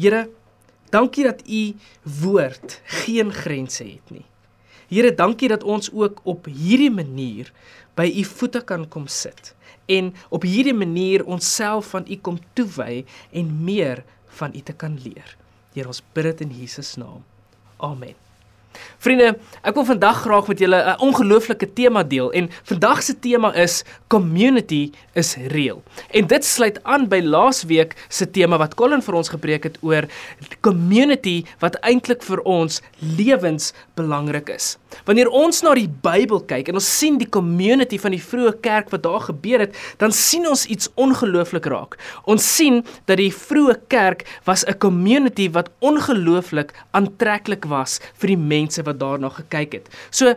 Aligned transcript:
Here, 0.00 0.30
dankie 0.90 1.24
dat 1.24 1.42
u 1.44 1.74
woord 2.22 2.80
geen 2.84 3.32
grense 3.32 3.84
het 3.84 4.10
nie. 4.10 4.24
Here, 4.88 5.12
dankie 5.14 5.48
dat 5.48 5.62
ons 5.62 5.90
ook 5.92 6.20
op 6.24 6.48
hierdie 6.48 6.90
manier 6.90 7.52
by 7.98 8.08
u 8.08 8.24
voete 8.24 8.64
kan 8.64 8.88
kom 8.88 9.06
sit 9.06 9.54
en 9.90 10.12
op 10.30 10.46
hierdie 10.46 10.74
manier 10.74 11.24
onsself 11.26 11.92
van 11.92 12.06
u 12.08 12.16
kom 12.16 12.38
toewy 12.54 13.04
en 13.30 13.52
meer 13.64 14.04
van 14.40 14.54
u 14.54 14.62
te 14.62 14.72
kan 14.72 14.96
leer. 15.02 15.36
Here, 15.74 15.90
ons 15.90 16.02
bid 16.14 16.30
dit 16.30 16.46
in 16.46 16.56
Jesus 16.62 16.96
naam. 16.96 17.22
Amen. 17.76 18.29
Vriende, 19.00 19.38
ek 19.64 19.78
wil 19.78 19.86
vandag 19.88 20.18
graag 20.26 20.48
met 20.50 20.58
julle 20.60 20.76
'n 20.76 21.00
ongelooflike 21.00 21.72
tema 21.72 22.02
deel 22.04 22.32
en 22.32 22.50
vandag 22.68 23.02
se 23.02 23.18
tema 23.18 23.54
is 23.54 23.84
community 24.08 24.92
is 25.14 25.36
real. 25.36 25.82
En 26.10 26.26
dit 26.26 26.44
sluit 26.44 26.84
aan 26.84 27.08
by 27.08 27.20
laasweek 27.24 27.96
se 28.08 28.30
tema 28.30 28.58
wat 28.58 28.74
Colin 28.74 29.02
vir 29.02 29.14
ons 29.14 29.28
gepreek 29.28 29.64
het 29.64 29.78
oor 29.80 30.04
community 30.60 31.44
wat 31.58 31.78
eintlik 31.80 32.22
vir 32.22 32.40
ons 32.44 32.82
lewens 32.98 33.72
belangrik 33.94 34.48
is. 34.48 34.76
Wanneer 35.04 35.28
ons 35.28 35.62
na 35.62 35.74
die 35.74 35.88
Bybel 35.88 36.40
kyk 36.40 36.68
en 36.68 36.74
ons 36.74 36.98
sien 36.98 37.18
die 37.18 37.28
community 37.28 37.98
van 37.98 38.10
die 38.10 38.22
vroeë 38.22 38.60
kerk 38.60 38.90
wat 38.90 39.02
daar 39.02 39.20
gebeur 39.20 39.60
het, 39.60 39.74
dan 39.96 40.12
sien 40.12 40.46
ons 40.46 40.66
iets 40.66 40.88
ongelooflik 40.94 41.64
raak. 41.64 41.96
Ons 42.24 42.56
sien 42.56 42.84
dat 43.06 43.16
die 43.16 43.32
vroeë 43.32 43.78
kerk 43.88 44.26
was 44.44 44.64
'n 44.66 44.78
community 44.78 45.50
wat 45.50 45.70
ongelooflik 45.80 46.74
aantreklik 46.92 47.64
was 47.64 48.00
vir 48.14 48.28
die 48.28 48.36
mense 48.36 48.59
wat 48.82 49.00
daarna 49.00 49.28
gekyk 49.28 49.72
het. 49.72 49.88
So 50.10 50.34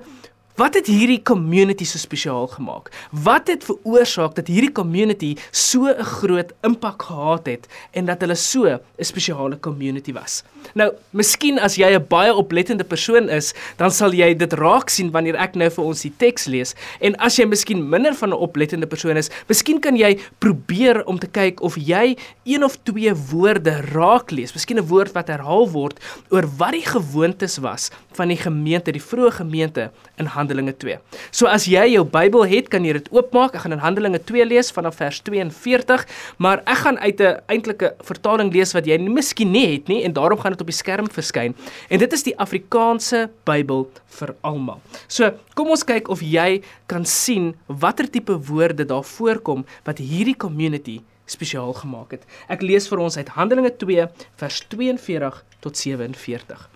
Wat 0.54 0.76
het 0.78 0.86
hierdie 0.86 1.18
community 1.26 1.82
so 1.82 1.98
spesiaal 1.98 2.46
gemaak? 2.52 2.92
Wat 3.26 3.48
het 3.50 3.64
veroorsaak 3.66 4.36
dat 4.38 4.52
hierdie 4.54 4.70
community 4.72 5.32
so 5.50 5.90
'n 5.90 6.04
groot 6.06 6.54
impak 6.62 7.02
gehad 7.02 7.46
het 7.46 7.68
en 7.92 8.06
dat 8.06 8.22
hulle 8.22 8.36
so 8.36 8.70
'n 8.70 8.80
spesiale 9.00 9.60
community 9.60 10.14
was? 10.14 10.44
Nou, 10.76 10.94
miskien 11.10 11.60
as 11.60 11.76
jy 11.76 11.96
'n 11.96 12.06
baie 12.08 12.34
oplettende 12.34 12.84
persoon 12.84 13.30
is, 13.30 13.54
dan 13.78 13.92
sal 13.92 14.14
jy 14.14 14.36
dit 14.36 14.54
raak 14.54 14.90
sien 14.90 15.12
wanneer 15.12 15.36
ek 15.36 15.56
nou 15.56 15.70
vir 15.70 15.84
ons 15.84 16.02
die 16.02 16.14
teks 16.18 16.46
lees. 16.46 16.76
En 17.02 17.16
as 17.16 17.36
jy 17.36 17.46
miskien 17.46 17.90
minder 17.90 18.14
van 18.14 18.30
'n 18.30 18.38
oplettende 18.38 18.88
persoon 18.88 19.18
is, 19.18 19.30
miskien 19.48 19.80
kan 19.80 19.96
jy 19.98 20.20
probeer 20.40 21.04
om 21.06 21.20
te 21.20 21.28
kyk 21.28 21.62
of 21.62 21.76
jy 21.76 22.16
een 22.46 22.64
of 22.64 22.78
twee 22.84 23.14
woorde 23.32 23.82
raak 23.92 24.32
lees. 24.32 24.54
Miskien 24.54 24.78
'n 24.78 24.88
woord 24.88 25.14
wat 25.14 25.28
herhaal 25.28 25.68
word 25.70 26.00
oor 26.30 26.46
wat 26.58 26.72
die 26.72 26.86
gewoontes 26.86 27.58
was 27.58 27.90
van 28.14 28.28
die 28.28 28.38
gemeente, 28.38 28.92
die 28.92 29.02
vroeë 29.02 29.32
gemeente 29.32 29.92
in 30.18 30.26
Handelinge 30.26 30.43
2. 30.48 30.98
So 31.32 31.48
as 31.48 31.66
jy 31.66 31.94
jou 31.94 32.04
Bybel 32.06 32.46
het, 32.48 32.70
kan 32.70 32.86
jy 32.86 32.94
dit 32.94 33.10
oopmaak. 33.12 33.56
Ek 33.56 33.62
gaan 33.66 33.76
in 33.76 33.84
Handelinge 33.84 34.20
2 34.24 34.46
lees 34.46 34.72
vanaf 34.72 34.96
vers 34.96 35.22
42, 35.22 36.06
maar 36.38 36.64
ek 36.66 36.78
gaan 36.86 37.00
uit 37.00 37.22
'n 37.22 37.42
eintlike 37.48 37.96
vertaling 38.02 38.54
lees 38.54 38.74
wat 38.74 38.86
jy 38.86 38.98
miskien 38.98 39.52
nie 39.52 39.74
het 39.74 39.88
nie 39.88 40.04
en 40.04 40.14
daarom 40.14 40.40
gaan 40.40 40.52
dit 40.52 40.62
op 40.62 40.68
die 40.68 40.76
skerm 40.76 41.08
verskyn. 41.10 41.56
En 41.90 42.00
dit 42.00 42.14
is 42.14 42.24
die 42.24 42.38
Afrikaanse 42.38 43.30
Bybel 43.46 43.90
vir 44.08 44.36
almal. 44.42 44.82
So, 45.08 45.32
kom 45.56 45.70
ons 45.70 45.84
kyk 45.84 46.10
of 46.10 46.22
jy 46.22 46.62
kan 46.88 47.06
sien 47.06 47.56
watter 47.68 48.10
tipe 48.10 48.38
woorde 48.38 48.86
daar 48.86 49.04
voorkom 49.04 49.66
wat 49.86 49.98
hierdie 49.98 50.38
community 50.38 51.02
spesiaal 51.26 51.74
gemaak 51.74 52.12
het. 52.12 52.24
Ek 52.52 52.62
lees 52.62 52.88
vir 52.88 53.00
ons 53.00 53.18
uit 53.18 53.34
Handelinge 53.38 53.72
2 53.78 54.08
vers 54.42 54.62
42 54.70 55.44
tot 55.64 55.78
47. 55.78 56.70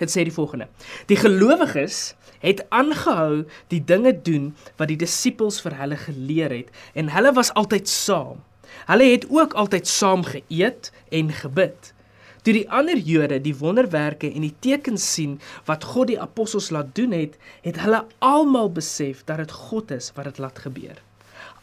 Dit 0.00 0.12
sê 0.12 0.24
die 0.24 0.32
volgende: 0.32 0.68
Die 1.10 1.18
gelowiges 1.20 2.14
het 2.40 2.64
aangehou 2.68 3.44
die 3.72 3.82
dinge 3.84 4.12
doen 4.26 4.50
wat 4.80 4.90
die 4.90 4.98
disippels 5.00 5.60
vir 5.64 5.76
hulle 5.80 5.98
geleer 6.00 6.52
het 6.54 6.74
en 6.98 7.12
hulle 7.14 7.32
was 7.36 7.52
altyd 7.60 7.88
saam. 7.88 8.40
Hulle 8.88 9.06
het 9.12 9.26
ook 9.28 9.54
altyd 9.58 9.88
saam 9.88 10.24
geëet 10.24 10.92
en 11.10 11.32
gebid. 11.32 11.92
Toe 12.40 12.54
die 12.56 12.68
ander 12.72 12.96
Jode 12.96 13.36
die 13.44 13.56
wonderwerke 13.56 14.30
en 14.32 14.46
die 14.46 14.54
tekens 14.64 15.04
sien 15.14 15.36
wat 15.68 15.84
God 15.84 16.08
die 16.08 16.20
apostels 16.20 16.70
laat 16.72 16.94
doen 16.96 17.12
het, 17.12 17.36
het 17.66 17.82
hulle 17.84 18.06
almal 18.24 18.72
besef 18.72 19.20
dat 19.28 19.42
dit 19.42 19.52
God 19.52 19.92
is 19.92 20.08
wat 20.16 20.30
dit 20.30 20.40
laat 20.40 20.58
gebeur. 20.64 20.96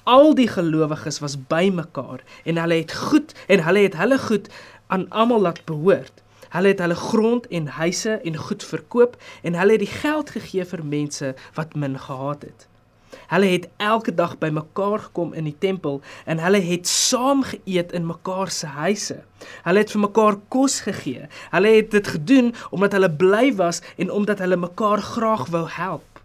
Al 0.06 0.36
die 0.38 0.48
gelowiges 0.48 1.18
was 1.24 1.40
bymekaar 1.50 2.22
en 2.46 2.62
hulle 2.62 2.78
het 2.84 2.94
goed 2.94 3.34
en 3.48 3.66
hulle 3.66 3.88
het 3.88 3.98
hulle 3.98 4.20
goed 4.22 4.52
aan 4.94 5.10
almal 5.10 5.42
laat 5.50 5.66
behoort. 5.66 6.22
Hulle 6.50 6.74
het 6.74 6.80
hulle 6.80 6.96
grond 6.96 7.48
en 7.48 7.68
huise 7.68 8.20
en 8.24 8.42
goed 8.48 8.64
verkoop 8.64 9.18
en 9.42 9.60
hulle 9.60 9.78
het 9.78 9.86
die 9.86 9.96
geld 10.00 10.30
gegee 10.30 10.66
vir 10.66 10.84
mense 10.84 11.36
wat 11.60 11.76
min 11.76 12.00
gehad 12.00 12.42
het. 12.42 12.68
Hulle 13.28 13.46
het 13.46 13.68
elke 13.78 14.14
dag 14.16 14.38
bymekaar 14.38 15.00
gekom 15.00 15.34
in 15.34 15.44
die 15.44 15.56
tempel 15.60 16.02
en 16.26 16.40
hulle 16.40 16.60
het 16.64 16.88
saam 16.88 17.44
geëet 17.44 17.92
in 17.92 18.06
mekaar 18.08 18.52
se 18.52 18.68
huise. 18.68 19.20
Hulle 19.64 19.84
het 19.84 19.92
vir 19.92 20.04
mekaar 20.04 20.40
kos 20.48 20.80
gegee. 20.86 21.28
Hulle 21.52 21.74
het 21.76 21.92
dit 21.92 22.08
gedoen 22.08 22.54
omdat 22.70 22.96
hulle 22.96 23.12
bly 23.12 23.56
was 23.56 23.82
en 23.98 24.12
omdat 24.12 24.40
hulle 24.40 24.60
mekaar 24.60 25.02
graag 25.02 25.48
wou 25.56 25.66
help. 25.70 26.22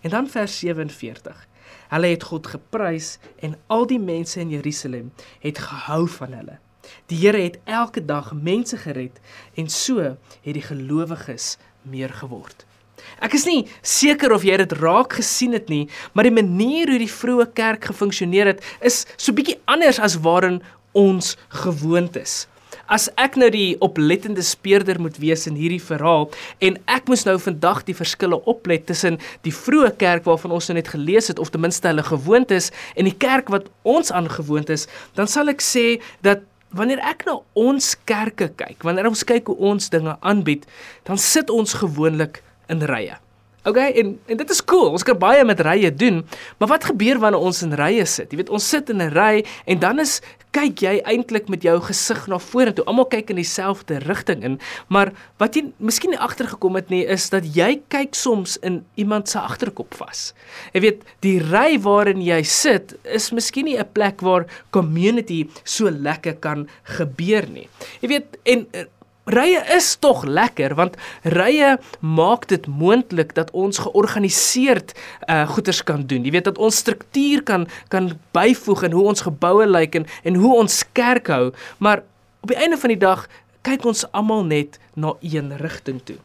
En 0.00 0.10
dan 0.10 0.28
vers 0.30 0.58
47. 0.58 1.46
Hulle 1.88 2.06
het 2.06 2.22
God 2.22 2.46
geprys 2.46 3.18
en 3.42 3.58
al 3.66 3.86
die 3.86 4.00
mense 4.02 4.40
in 4.40 4.50
Jerusalem 4.50 5.12
het 5.40 5.58
gehou 5.58 6.06
van 6.08 6.32
hulle. 6.32 6.58
Die 7.10 7.18
Here 7.20 7.40
het 7.42 7.58
elke 7.64 8.04
dag 8.04 8.32
mense 8.32 8.78
gered 8.82 9.20
en 9.54 9.68
so 9.72 10.00
het 10.00 10.54
die 10.54 10.64
gelowiges 10.64 11.56
meer 11.82 12.12
geword. 12.22 12.66
Ek 13.22 13.36
is 13.36 13.46
nie 13.48 13.66
seker 13.86 14.32
of 14.34 14.44
jy 14.46 14.56
dit 14.62 14.74
raak 14.80 15.18
gesien 15.18 15.54
het 15.56 15.70
nie, 15.72 15.86
maar 16.12 16.26
die 16.26 16.34
manier 16.34 16.90
hoe 16.90 17.00
die 17.00 17.12
vroeë 17.12 17.50
kerk 17.56 17.88
gefunksioneer 17.90 18.54
het, 18.54 18.64
is 18.80 19.04
so 19.16 19.36
bietjie 19.36 19.58
anders 19.70 20.00
as 20.02 20.18
waarin 20.24 20.62
ons 20.96 21.34
gewoond 21.62 22.16
is. 22.20 22.44
As 22.86 23.08
ek 23.18 23.34
nou 23.40 23.48
die 23.50 23.74
oplettende 23.82 24.44
speurder 24.46 25.00
moet 25.02 25.16
wees 25.18 25.46
in 25.50 25.56
hierdie 25.58 25.82
verhaal 25.82 26.28
en 26.62 26.76
ek 26.92 27.08
moes 27.10 27.24
nou 27.26 27.34
vandag 27.42 27.82
die 27.88 27.96
verskille 27.98 28.38
oplet 28.46 28.84
tussen 28.86 29.18
die 29.46 29.54
vroeë 29.54 29.96
kerk 29.98 30.26
waarvan 30.28 30.54
ons 30.54 30.68
nou 30.70 30.76
net 30.78 30.92
gelees 30.92 31.30
het 31.32 31.42
of 31.42 31.50
ten 31.50 31.64
minste 31.64 31.90
hulle 31.90 32.04
gewoond 32.06 32.54
is 32.54 32.70
en 32.94 33.08
die 33.08 33.16
kerk 33.26 33.50
wat 33.54 33.66
ons 33.82 34.12
aangewoond 34.14 34.70
is, 34.70 34.86
dan 35.18 35.30
sal 35.30 35.50
ek 35.50 35.64
sê 35.64 35.96
dat 36.26 36.46
Wanneer 36.76 37.00
ek 37.08 37.24
na 37.28 37.38
ons 37.56 37.94
kerke 38.08 38.50
kyk, 38.52 38.82
wanneer 38.84 39.08
ons 39.08 39.24
kyk 39.24 39.48
hoe 39.48 39.56
ons 39.72 39.90
dinge 39.92 40.16
aanbied, 40.20 40.66
dan 41.08 41.20
sit 41.20 41.50
ons 41.52 41.78
gewoonlik 41.80 42.42
in 42.72 42.84
rye. 42.84 43.16
Okay, 43.66 43.90
en 43.98 44.18
en 44.26 44.36
dit 44.38 44.50
is 44.50 44.64
cool. 44.64 44.92
Ons 44.94 45.02
kan 45.02 45.16
baie 45.18 45.42
met 45.44 45.60
rye 45.66 45.90
doen, 45.90 46.20
maar 46.58 46.68
wat 46.70 46.84
gebeur 46.86 47.18
wanneer 47.18 47.42
ons 47.42 47.64
in 47.66 47.74
rye 47.74 48.04
sit? 48.06 48.30
Jy 48.30 48.38
weet, 48.44 48.52
ons 48.54 48.68
sit 48.68 48.90
in 48.94 49.02
'n 49.02 49.10
ry 49.10 49.44
en 49.66 49.78
dan 49.82 49.98
is 49.98 50.20
kyk 50.54 50.80
jy 50.80 51.00
eintlik 51.04 51.50
met 51.52 51.62
jou 51.62 51.74
gesig 51.80 52.28
na 52.28 52.38
vorentoe. 52.38 52.84
Almal 52.88 53.08
kyk 53.10 53.30
in 53.30 53.36
dieselfde 53.36 53.98
rigting 54.06 54.44
in, 54.44 54.58
maar 54.88 55.12
wat 55.38 55.56
jy 55.56 55.72
miskien 55.78 56.10
nie 56.10 56.22
agtergekom 56.22 56.78
het 56.78 56.88
nie, 56.88 57.04
is 57.04 57.28
dat 57.28 57.44
jy 57.56 57.82
kyk 57.88 58.14
soms 58.14 58.56
in 58.62 58.84
iemand 58.94 59.28
se 59.28 59.38
agterkop 59.38 59.94
vas. 59.94 60.32
Jy 60.72 60.80
weet, 60.80 61.02
die 61.20 61.38
ry 61.40 61.76
waarin 61.82 62.22
jy 62.22 62.42
sit 62.42 62.94
is 63.04 63.32
miskien 63.32 63.64
nie 63.64 63.78
'n 63.78 63.92
plek 63.92 64.20
waar 64.20 64.46
community 64.70 65.48
so 65.64 65.90
lekker 65.90 66.34
kan 66.40 66.68
gebeur 66.84 67.48
nie. 67.50 67.68
Jy 68.00 68.08
weet, 68.08 68.38
en 68.44 68.66
Rye 69.26 69.58
is 69.74 69.88
tog 69.98 70.22
lekker 70.22 70.76
want 70.78 70.94
rye 71.34 71.72
maak 71.98 72.44
dit 72.46 72.66
moontlik 72.70 73.32
dat 73.34 73.50
ons 73.50 73.80
georganiseerd 73.82 74.92
uh 75.26 75.42
goeders 75.50 75.82
kan 75.82 76.04
doen. 76.06 76.22
Jy 76.22 76.30
weet 76.36 76.46
dat 76.46 76.60
ons 76.62 76.78
struktuur 76.78 77.42
kan 77.42 77.66
kan 77.90 78.12
byvoeg 78.36 78.84
in 78.86 78.94
hoe 78.94 79.08
ons 79.10 79.26
geboue 79.26 79.66
lyk 79.66 79.98
en 79.98 80.06
en 80.22 80.38
hoe 80.38 80.52
ons 80.54 80.76
kerk 80.94 81.26
hou, 81.26 81.50
maar 81.78 82.04
op 82.40 82.54
die 82.54 82.60
einde 82.60 82.78
van 82.78 82.94
die 82.94 83.02
dag 83.02 83.26
kyk 83.66 83.88
ons 83.90 84.04
almal 84.14 84.44
net 84.46 84.78
na 84.94 85.16
een 85.20 85.50
rigting 85.58 85.98
toe. 86.06 86.20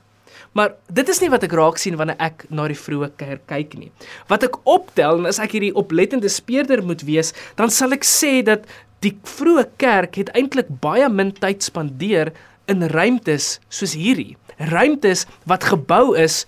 Maar 0.53 0.75
dit 0.93 1.09
is 1.09 1.23
nie 1.23 1.31
wat 1.33 1.47
ek 1.47 1.57
raak 1.57 1.81
sien 1.81 1.97
wanneer 1.97 2.21
ek 2.21 2.45
na 2.53 2.67
die 2.69 2.77
vroeë 2.77 3.09
kerk 3.17 3.47
kyk 3.49 3.73
nie. 3.79 3.89
Wat 4.29 4.45
ek 4.45 4.61
optel 4.69 5.23
en 5.23 5.29
as 5.31 5.41
ek 5.41 5.57
hierdie 5.57 5.73
oplettende 5.73 6.29
speurder 6.29 6.85
moet 6.85 7.01
wees, 7.07 7.33
dan 7.57 7.73
sal 7.73 7.97
ek 7.97 8.05
sê 8.05 8.43
dat 8.45 8.69
die 9.01 9.15
vroeë 9.25 9.65
kerk 9.81 10.21
het 10.21 10.29
eintlik 10.37 10.69
baie 10.83 11.07
min 11.09 11.33
tyd 11.33 11.65
spandeer 11.65 12.29
in 12.71 12.87
ruimtes 12.91 13.57
soos 13.69 13.95
hierdie. 13.97 14.37
Ruimtes 14.71 15.25
wat 15.49 15.67
gebou 15.71 16.15
is 16.19 16.45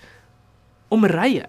om 0.94 1.06
rye. 1.08 1.46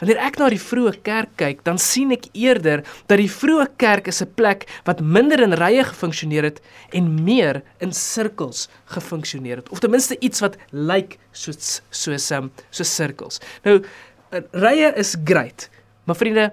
Wanneer 0.00 0.18
ek 0.26 0.38
na 0.40 0.48
die 0.50 0.60
vroeë 0.60 0.96
kerk 1.06 1.36
kyk, 1.40 1.60
dan 1.66 1.78
sien 1.80 2.10
ek 2.14 2.26
eerder 2.34 2.82
dat 3.08 3.20
die 3.20 3.30
vroeë 3.30 3.68
kerk 3.80 4.10
is 4.10 4.22
'n 4.22 4.34
plek 4.36 4.66
wat 4.84 5.00
minder 5.00 5.40
in 5.40 5.54
rye 5.54 5.84
gefunksioneer 5.84 6.44
het 6.44 6.60
en 6.92 7.24
meer 7.24 7.62
in 7.80 7.92
sirkels 7.92 8.68
gefunksioneer 8.86 9.62
het. 9.62 9.68
Of 9.70 9.80
ten 9.80 9.90
minste 9.90 10.16
iets 10.20 10.40
wat 10.40 10.56
lyk 10.72 11.18
soos 11.32 11.80
soos 11.90 12.30
um, 12.32 12.50
so 12.70 12.82
sirkels. 12.82 13.40
Nou 13.64 13.82
rye 14.52 14.92
is 14.96 15.16
great, 15.24 15.70
maar 16.04 16.16
vriende, 16.16 16.52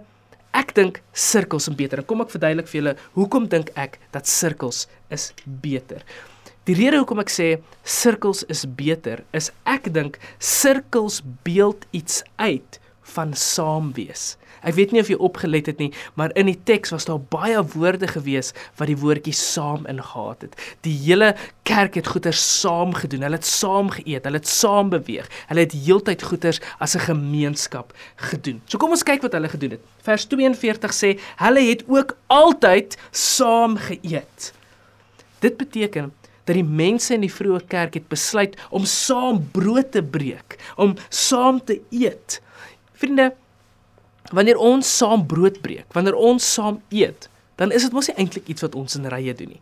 ek 0.53 0.73
dink 0.75 1.01
sirkels 1.11 1.67
is 1.67 1.75
beter. 1.75 1.99
En 1.99 2.05
kom 2.05 2.21
ek 2.21 2.29
verduidelik 2.29 2.67
vir 2.67 2.81
julle 2.81 2.95
hoekom 3.13 3.47
dink 3.47 3.71
ek 3.75 3.99
dat 4.11 4.27
sirkels 4.27 4.87
is 5.09 5.33
beter. 5.45 6.05
Die 6.69 6.75
rede 6.77 6.99
hoekom 6.99 7.17
ek 7.23 7.31
sê 7.33 7.45
sirkels 7.81 8.43
is 8.53 8.67
beter 8.77 9.23
is 9.33 9.47
ek 9.65 9.87
dink 9.95 10.19
sirkels 10.37 11.23
beeld 11.41 11.87
iets 11.89 12.19
uit 12.37 12.77
van 13.15 13.31
saam 13.33 13.87
wees. 13.97 14.35
Ek 14.61 14.75
weet 14.77 14.93
nie 14.93 15.01
of 15.01 15.09
jy 15.09 15.17
opgelet 15.17 15.71
het 15.71 15.79
nie, 15.81 15.89
maar 16.13 16.29
in 16.37 16.51
die 16.51 16.59
teks 16.69 16.93
was 16.93 17.09
daar 17.09 17.23
baie 17.33 17.57
woorde 17.73 18.05
gewees 18.11 18.51
wat 18.77 18.91
die 18.91 18.99
woordjie 19.01 19.33
saam 19.33 19.89
ingehaat 19.89 20.45
het. 20.45 20.53
Die 20.85 20.93
hele 21.01 21.31
kerk 21.65 21.97
het 21.97 22.11
goeie 22.13 22.35
saam 22.37 22.93
gedoen. 22.93 23.25
Hulle 23.25 23.41
het 23.41 23.49
saam 23.49 23.89
geëet, 23.97 24.29
hulle 24.29 24.43
het 24.43 24.53
saam 24.53 24.93
beweeg. 24.93 25.33
Hulle 25.49 25.65
het 25.65 25.73
heeltyd 25.73 26.29
goeie 26.29 26.53
as 26.77 26.95
'n 26.95 27.07
gemeenskap 27.09 27.89
gedoen. 28.29 28.61
So 28.69 28.77
kom 28.77 28.93
ons 28.93 29.03
kyk 29.03 29.25
wat 29.25 29.33
hulle 29.33 29.49
gedoen 29.49 29.81
het. 29.81 29.83
Vers 30.05 30.29
42 30.29 30.93
sê 30.93 31.17
hulle 31.41 31.69
het 31.73 31.83
ook 31.89 32.17
altyd 32.29 32.97
saam 33.09 33.81
geëet. 33.81 34.53
Dit 35.41 35.57
beteken 35.57 36.13
dat 36.45 36.55
die 36.57 36.65
mense 36.65 37.13
in 37.13 37.25
die 37.25 37.31
vroeë 37.31 37.65
kerk 37.71 37.97
het 37.99 38.07
besluit 38.11 38.57
om 38.69 38.85
saam 38.85 39.41
brood 39.53 39.91
te 39.91 40.03
breek, 40.03 40.57
om 40.75 40.95
saam 41.09 41.61
te 41.65 41.79
eet. 41.89 42.41
Vriende, 42.93 43.31
wanneer 44.31 44.57
ons 44.57 44.97
saam 44.97 45.25
brood 45.27 45.61
breek, 45.61 45.87
wanneer 45.93 46.15
ons 46.15 46.53
saam 46.53 46.81
eet, 46.89 47.29
dan 47.61 47.71
is 47.71 47.85
dit 47.85 47.93
mos 47.93 48.09
nie 48.09 48.17
eintlik 48.17 48.47
iets 48.49 48.65
wat 48.65 48.75
ons 48.75 48.97
in 48.97 49.09
rye 49.11 49.35
doen 49.37 49.53
nie. 49.55 49.61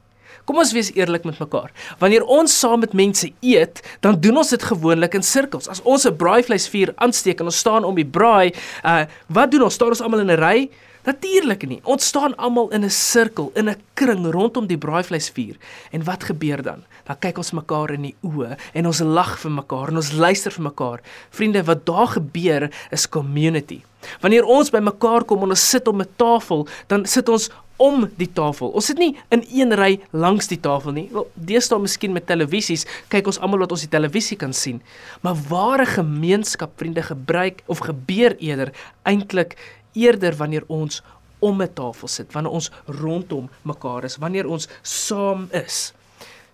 Kom 0.50 0.58
ons 0.58 0.72
wees 0.74 0.90
eerlik 0.96 1.28
met 1.28 1.38
mekaar. 1.38 1.70
Wanneer 2.02 2.24
ons 2.26 2.54
saam 2.62 2.82
met 2.82 2.94
mense 2.98 3.28
eet, 3.46 3.82
dan 4.02 4.18
doen 4.22 4.40
ons 4.42 4.50
dit 4.50 4.64
gewoonlik 4.66 5.14
in 5.20 5.26
sirkels. 5.26 5.68
As 5.70 5.82
ons 5.84 6.08
'n 6.08 6.16
braaivleisvuur 6.18 6.94
aansteek 6.98 7.40
en 7.40 7.46
ons 7.46 7.58
staan 7.58 7.84
om 7.84 7.96
die 7.96 8.06
braai, 8.06 8.54
uh 8.84 9.06
wat 9.28 9.52
doen 9.52 9.64
ons? 9.64 9.74
Staan 9.74 9.90
ons 9.90 10.02
almal 10.02 10.22
in 10.22 10.32
'n 10.32 10.40
ry? 10.40 10.70
Natuurlik 11.08 11.64
nie. 11.68 11.80
Ons 11.84 12.06
staan 12.12 12.36
almal 12.38 12.70
in 12.76 12.84
'n 12.84 12.90
sirkel, 12.90 13.52
in 13.56 13.70
'n 13.70 13.82
kring 13.94 14.26
rondom 14.32 14.68
die 14.68 14.78
braaivleisvuur. 14.78 15.56
En 15.92 16.04
wat 16.04 16.24
gebeur 16.24 16.62
dan? 16.62 16.84
Dan 17.04 17.20
kyk 17.20 17.38
ons 17.38 17.52
mekaar 17.52 17.92
in 17.92 18.02
die 18.02 18.16
oë 18.22 18.58
en 18.74 18.86
ons 18.86 19.00
lag 19.00 19.40
vir 19.40 19.52
mekaar 19.52 19.88
en 19.88 19.96
ons 19.96 20.12
luister 20.12 20.52
vir 20.52 20.64
mekaar. 20.64 21.00
Vriende, 21.30 21.64
wat 21.64 21.86
daar 21.86 22.08
gebeur 22.08 22.72
is 22.92 23.10
community. 23.10 23.82
Wanneer 24.22 24.44
ons 24.44 24.70
by 24.70 24.80
mekaar 24.80 25.24
kom 25.24 25.44
en 25.44 25.50
ons 25.50 25.70
sit 25.70 25.88
om 25.88 26.02
'n 26.02 26.08
tafel, 26.16 26.68
dan 26.88 27.06
sit 27.06 27.30
ons 27.30 27.50
om 27.80 28.04
die 28.20 28.28
tafel. 28.36 28.74
Ons 28.76 28.90
sit 28.92 29.00
nie 29.00 29.14
in 29.34 29.44
een 29.48 29.74
ry 29.80 30.00
langs 30.12 30.48
die 30.52 30.60
tafel 30.60 30.92
nie. 30.92 31.08
Wel, 31.12 31.28
deesdae 31.34 31.80
miskien 31.80 32.14
met 32.14 32.28
televisies 32.28 32.86
kyk 33.08 33.30
ons 33.32 33.40
almal 33.40 33.64
wat 33.64 33.72
ons 33.72 33.86
die 33.86 33.92
televisie 33.92 34.38
kan 34.38 34.54
sien. 34.54 34.82
Maar 35.22 35.40
ware 35.50 35.86
gemeenskap, 35.86 36.76
vriende, 36.76 37.06
gebruik 37.08 37.64
of 37.68 37.80
gebeur 37.88 38.36
eerder 38.44 38.74
eintlik 39.08 39.56
eerder 39.94 40.36
wanneer 40.36 40.64
ons 40.68 41.02
om 41.40 41.62
'n 41.62 41.74
tafel 41.74 42.08
sit, 42.08 42.34
wanneer 42.34 42.52
ons 42.52 42.72
rondom 42.86 43.50
mekaar 43.62 44.04
is, 44.04 44.18
wanneer 44.18 44.48
ons 44.48 44.68
saam 44.82 45.48
is. 45.52 45.94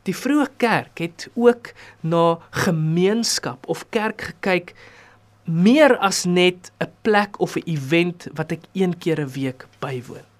Die 0.03 0.15
vroeë 0.15 0.47
kerk 0.57 0.99
het 0.99 1.29
ook 1.33 1.73
na 2.01 2.37
gemeenskap 2.51 3.65
of 3.67 3.85
kerk 3.89 4.21
gekyk 4.21 4.75
meer 5.45 5.97
as 5.97 6.25
net 6.25 6.71
'n 6.79 6.91
plek 7.01 7.39
of 7.39 7.55
'n 7.55 7.63
event 7.65 8.27
wat 8.33 8.51
ek 8.51 8.61
een 8.73 8.97
keer 8.97 9.19
'n 9.19 9.29
week 9.29 9.65
bywoon. 9.79 10.34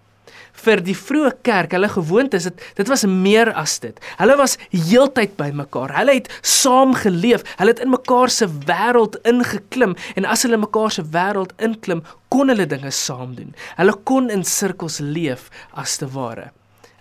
Vir 0.65 0.81
die 0.85 0.95
vroeë 0.97 1.31
kerk, 1.45 1.75
hulle 1.75 1.89
gewoontes, 1.91 2.47
dit 2.49 2.65
dit 2.79 2.91
was 2.91 3.05
meer 3.09 3.51
as 3.53 3.77
dit. 3.83 3.99
Hulle 4.19 4.37
was 4.39 4.57
heeltyd 4.73 5.35
by 5.39 5.51
mekaar. 5.55 5.93
Hulle 5.99 6.17
het 6.19 6.29
saam 6.41 6.95
geleef. 6.97 7.45
Hulle 7.59 7.75
het 7.75 7.83
in 7.83 7.93
mekaar 7.93 8.33
se 8.33 8.49
wêreld 8.67 9.19
ingeklim 9.27 9.95
en 10.15 10.25
as 10.25 10.45
hulle 10.47 10.59
mekaar 10.61 10.91
se 10.91 11.05
wêreld 11.15 11.55
inklim, 11.63 12.03
kon 12.29 12.51
hulle 12.51 12.67
dinge 12.69 12.91
saam 12.91 13.35
doen. 13.37 13.55
Hulle 13.79 13.95
kon 14.03 14.29
in 14.33 14.43
sirkels 14.43 14.99
leef 15.03 15.49
as 15.73 15.97
te 16.01 16.09
ware. 16.15 16.51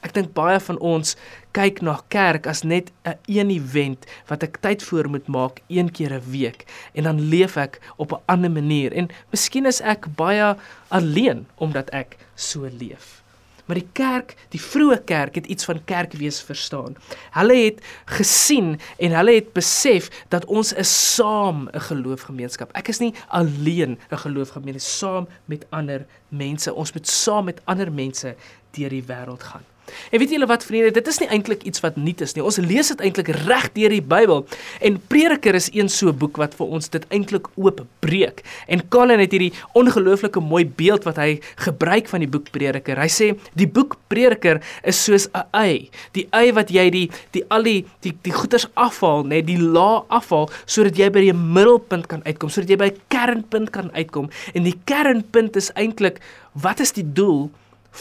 Ek 0.05 0.13
dink 0.13 0.35
baie 0.37 0.59
van 0.61 0.79
ons 0.85 1.15
kyk 1.57 1.81
na 1.81 1.95
kerk 2.13 2.47
as 2.51 2.61
net 2.63 2.93
'n 3.09 3.17
een 3.25 3.51
event 3.51 4.05
wat 4.29 4.43
ek 4.43 4.61
tyd 4.61 4.83
voor 4.85 5.09
moet 5.09 5.27
maak 5.29 5.63
een 5.69 5.89
keer 5.91 6.13
'n 6.13 6.31
week 6.31 6.67
en 6.95 7.05
dan 7.05 7.29
leef 7.33 7.57
ek 7.57 7.81
op 7.97 8.13
'n 8.13 8.23
ander 8.27 8.51
manier 8.51 8.93
en 8.93 9.09
miskien 9.33 9.67
is 9.67 9.81
ek 9.81 10.07
baie 10.17 10.57
alleen 10.89 11.47
omdat 11.57 11.89
ek 11.91 12.17
so 12.35 12.69
leef. 12.69 13.25
Maar 13.65 13.81
die 13.81 13.89
kerk, 13.93 14.37
die 14.53 14.61
vroeë 14.61 15.05
kerk 15.05 15.35
het 15.35 15.47
iets 15.47 15.65
van 15.65 15.85
kerkwees 15.85 16.43
verstaan. 16.43 16.97
Hulle 17.31 17.57
het 17.57 17.81
gesien 18.05 18.79
en 18.99 19.11
hulle 19.11 19.35
het 19.35 19.53
besef 19.53 20.11
dat 20.29 20.45
ons 20.45 20.73
is 20.73 21.15
saam 21.15 21.69
'n 21.73 21.81
geloofgemeenskap. 21.81 22.71
Ek 22.77 22.89
is 22.89 22.99
nie 22.99 23.15
alleen 23.29 23.99
'n 24.11 24.17
geloofgemeenskap 24.17 24.99
saam 24.99 25.29
met 25.47 25.67
ander 25.71 26.07
mense. 26.29 26.75
Ons 26.75 26.93
moet 26.93 27.09
saam 27.09 27.45
met 27.45 27.61
ander 27.65 27.93
mense 27.93 28.37
deur 28.71 28.91
die 28.91 29.05
wêreld 29.07 29.43
gaan. 29.43 29.65
En 30.11 30.19
weet 30.19 30.31
julle 30.31 30.47
wat 30.47 30.65
vriende, 30.65 30.91
dit 30.97 31.09
is 31.11 31.19
nie 31.21 31.29
eintlik 31.29 31.65
iets 31.69 31.83
wat 31.85 31.97
nuut 32.01 32.21
is 32.25 32.35
nie. 32.37 32.45
Ons 32.45 32.59
lees 32.63 32.91
dit 32.93 33.03
eintlik 33.05 33.31
reg 33.45 33.71
deur 33.77 33.95
die 33.95 34.03
Bybel. 34.03 34.45
En 34.85 34.99
Prediker 35.11 35.57
is 35.59 35.71
een 35.73 35.91
so 35.93 36.13
boek 36.13 36.39
wat 36.41 36.57
vir 36.59 36.73
ons 36.79 36.91
dit 36.93 37.05
eintlik 37.15 37.49
oopbreek. 37.61 38.43
En 38.69 38.85
Colin 38.89 39.23
het 39.23 39.35
hierdie 39.35 39.53
ongelooflike 39.79 40.41
mooi 40.45 40.65
beeld 40.67 41.07
wat 41.09 41.21
hy 41.21 41.41
gebruik 41.67 42.09
van 42.13 42.25
die 42.25 42.31
boek 42.31 42.51
Prediker. 42.55 43.01
Hy 43.01 43.11
sê 43.13 43.31
die 43.59 43.69
boek 43.69 43.97
Prediker 44.13 44.63
is 44.83 45.03
soos 45.05 45.29
'n 45.35 45.45
ei. 45.53 45.91
Die 46.13 46.27
ei 46.33 46.53
wat 46.53 46.71
jy 46.71 46.91
die 46.91 47.11
die 47.33 47.45
al 47.51 47.63
die 47.63 47.85
die, 48.01 48.15
die 48.23 48.33
goeders 48.33 48.67
afhaal, 48.75 49.25
nê, 49.25 49.43
die 49.43 49.59
la 49.59 50.05
afhaal 50.09 50.51
sodat 50.67 50.97
jy 50.97 51.11
by 51.11 51.21
die 51.21 51.33
middelpunt 51.33 52.07
kan 52.07 52.23
uitkom, 52.25 52.51
sodat 52.51 52.71
jy 52.71 52.77
by 52.77 52.91
kernpunt 53.09 53.71
kan 53.71 53.91
uitkom. 53.95 54.31
En 54.55 54.63
die 54.63 54.79
kernpunt 54.85 55.57
is 55.57 55.73
eintlik 55.75 56.21
wat 56.53 56.81
is 56.81 56.93
die 56.93 57.07
doel 57.07 57.51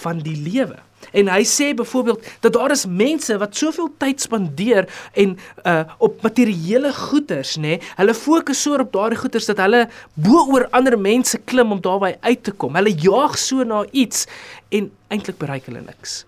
van 0.04 0.20
die 0.26 0.36
lewe? 0.36 0.80
En 1.12 1.28
hy 1.28 1.44
sê 1.48 1.74
byvoorbeeld 1.76 2.26
dat 2.46 2.54
daar 2.54 2.72
is 2.72 2.86
mense 2.86 3.38
wat 3.38 3.56
soveel 3.56 3.92
tyd 3.98 4.22
spandeer 4.22 4.90
en 5.14 5.38
uh 5.66 5.84
op 5.98 6.22
materiële 6.24 6.94
goederes, 6.94 7.56
nê? 7.58 7.62
Nee, 7.62 7.80
hulle 7.96 8.14
fokus 8.14 8.62
so 8.62 8.78
op 8.80 8.92
daardie 8.94 9.20
goederes 9.20 9.48
dat 9.50 9.62
hulle 9.64 9.88
bo 10.14 10.46
oor 10.54 10.68
ander 10.72 10.98
mense 11.00 11.38
klim 11.38 11.72
om 11.72 11.82
daarby 11.82 12.16
uit 12.22 12.44
te 12.44 12.52
kom. 12.52 12.76
Hulle 12.76 12.94
jaag 13.04 13.38
so 13.40 13.64
na 13.68 13.84
iets 13.92 14.28
en 14.72 14.92
eintlik 15.14 15.38
bereik 15.42 15.68
hulle 15.70 15.84
niks. 15.86 16.24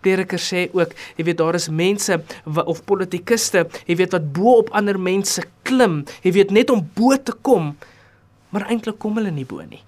Prediker 0.00 0.40
sê 0.40 0.64
ook, 0.72 0.94
jy 1.18 1.26
weet 1.28 1.38
daar 1.40 1.58
is 1.58 1.68
mense 1.68 2.16
of 2.64 2.84
politikuste, 2.88 3.66
jy 3.86 3.98
weet 4.00 4.16
wat 4.16 4.30
bo 4.36 4.56
op 4.62 4.72
ander 4.76 4.96
mense 4.96 5.44
klim, 5.68 6.00
jy 6.24 6.32
weet 6.38 6.54
net 6.56 6.72
om 6.72 6.80
bo 6.96 7.16
te 7.16 7.34
kom, 7.44 7.74
maar 8.50 8.68
eintlik 8.72 8.98
kom 9.02 9.20
hulle 9.20 9.32
nie 9.34 9.44
bo 9.48 9.60
nie. 9.66 9.82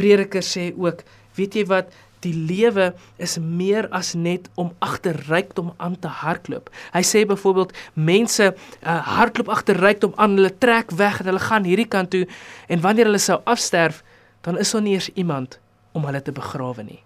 Prediker 0.00 0.44
sê 0.44 0.70
ook, 0.72 1.04
weet 1.36 1.58
jy 1.60 1.66
wat, 1.68 1.92
die 2.24 2.34
lewe 2.34 2.90
is 3.16 3.38
meer 3.40 3.88
as 3.96 4.12
net 4.14 4.48
om 4.60 4.72
agter 4.84 5.16
rykdom 5.28 5.72
aan 5.80 5.96
te 6.00 6.10
hardloop. 6.20 6.68
Hy 6.92 7.02
sê 7.06 7.24
byvoorbeeld 7.28 7.72
mense 7.94 8.50
uh, 8.52 8.98
hardloop 9.16 9.48
agter 9.52 9.80
rykdom 9.80 10.12
aan, 10.16 10.36
hulle 10.36 10.52
trek 10.60 10.92
weg 11.00 11.20
en 11.20 11.30
hulle 11.32 11.44
gaan 11.44 11.68
hierdie 11.68 11.88
kant 11.88 12.12
toe 12.12 12.26
en 12.68 12.82
wanneer 12.84 13.08
hulle 13.08 13.22
sou 13.22 13.40
afsterf, 13.48 14.02
dan 14.44 14.60
is 14.60 14.72
daar 14.72 14.84
nie 14.84 14.96
eers 14.98 15.10
iemand 15.16 15.58
om 15.96 16.04
hulle 16.08 16.20
te 16.22 16.34
begrawe 16.36 16.84
nie. 16.84 17.00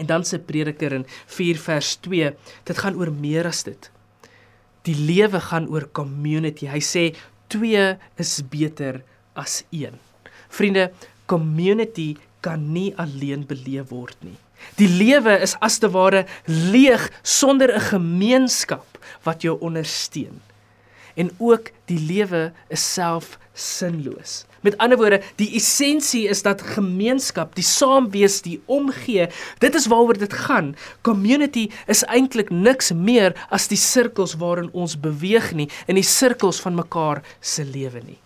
En 0.00 0.08
dan 0.08 0.24
sê 0.24 0.38
Prediker 0.40 0.94
in 0.96 1.04
4 1.26 1.58
vers 1.60 1.96
2, 2.06 2.30
dit 2.70 2.78
gaan 2.78 2.96
oor 2.96 3.10
meer 3.12 3.48
as 3.50 3.62
dit. 3.66 3.90
Die 4.86 4.96
lewe 4.96 5.40
gaan 5.40 5.68
oor 5.70 5.84
community. 5.94 6.66
Hy 6.70 6.80
sê 6.82 7.04
twee 7.52 7.84
is 8.18 8.32
beter 8.50 9.02
as 9.38 9.60
een. 9.70 9.98
Vriende, 10.52 10.90
community 11.30 12.14
kan 12.44 12.72
nie 12.74 12.90
alleen 13.00 13.46
beleef 13.46 13.90
word 13.94 14.16
nie. 14.20 14.38
Die 14.78 14.88
lewe 14.88 15.34
is 15.42 15.56
as 15.60 15.78
te 15.82 15.90
ware 15.90 16.24
leeg 16.46 17.08
sonder 17.22 17.72
'n 17.74 17.88
gemeenskap 17.90 18.98
wat 19.24 19.42
jou 19.42 19.58
ondersteun. 19.60 20.40
En 21.14 21.30
ook 21.38 21.70
die 21.86 21.98
lewe 21.98 22.52
is 22.68 22.92
self 22.92 23.38
sinloos. 23.54 24.44
Met 24.62 24.78
ander 24.78 24.98
woorde, 24.98 25.20
die 25.36 25.50
essensie 25.58 26.28
is 26.28 26.42
dat 26.42 26.62
gemeenskap, 26.62 27.54
die 27.54 27.66
saamwees, 27.66 28.40
die 28.42 28.60
omgee, 28.66 29.26
dit 29.58 29.74
is 29.74 29.86
waaroor 29.90 30.18
dit 30.18 30.32
gaan. 30.32 30.76
Community 31.02 31.68
is 31.86 32.04
eintlik 32.04 32.50
niks 32.50 32.92
meer 32.92 33.34
as 33.50 33.66
die 33.68 33.80
sirkels 33.80 34.36
waarin 34.38 34.70
ons 34.72 34.94
beweeg 35.00 35.52
nie, 35.52 35.68
in 35.86 35.98
die 35.98 36.06
sirkels 36.06 36.60
van 36.62 36.78
mekaar 36.78 37.22
se 37.40 37.64
lewe 37.64 38.00
nie. 38.06 38.18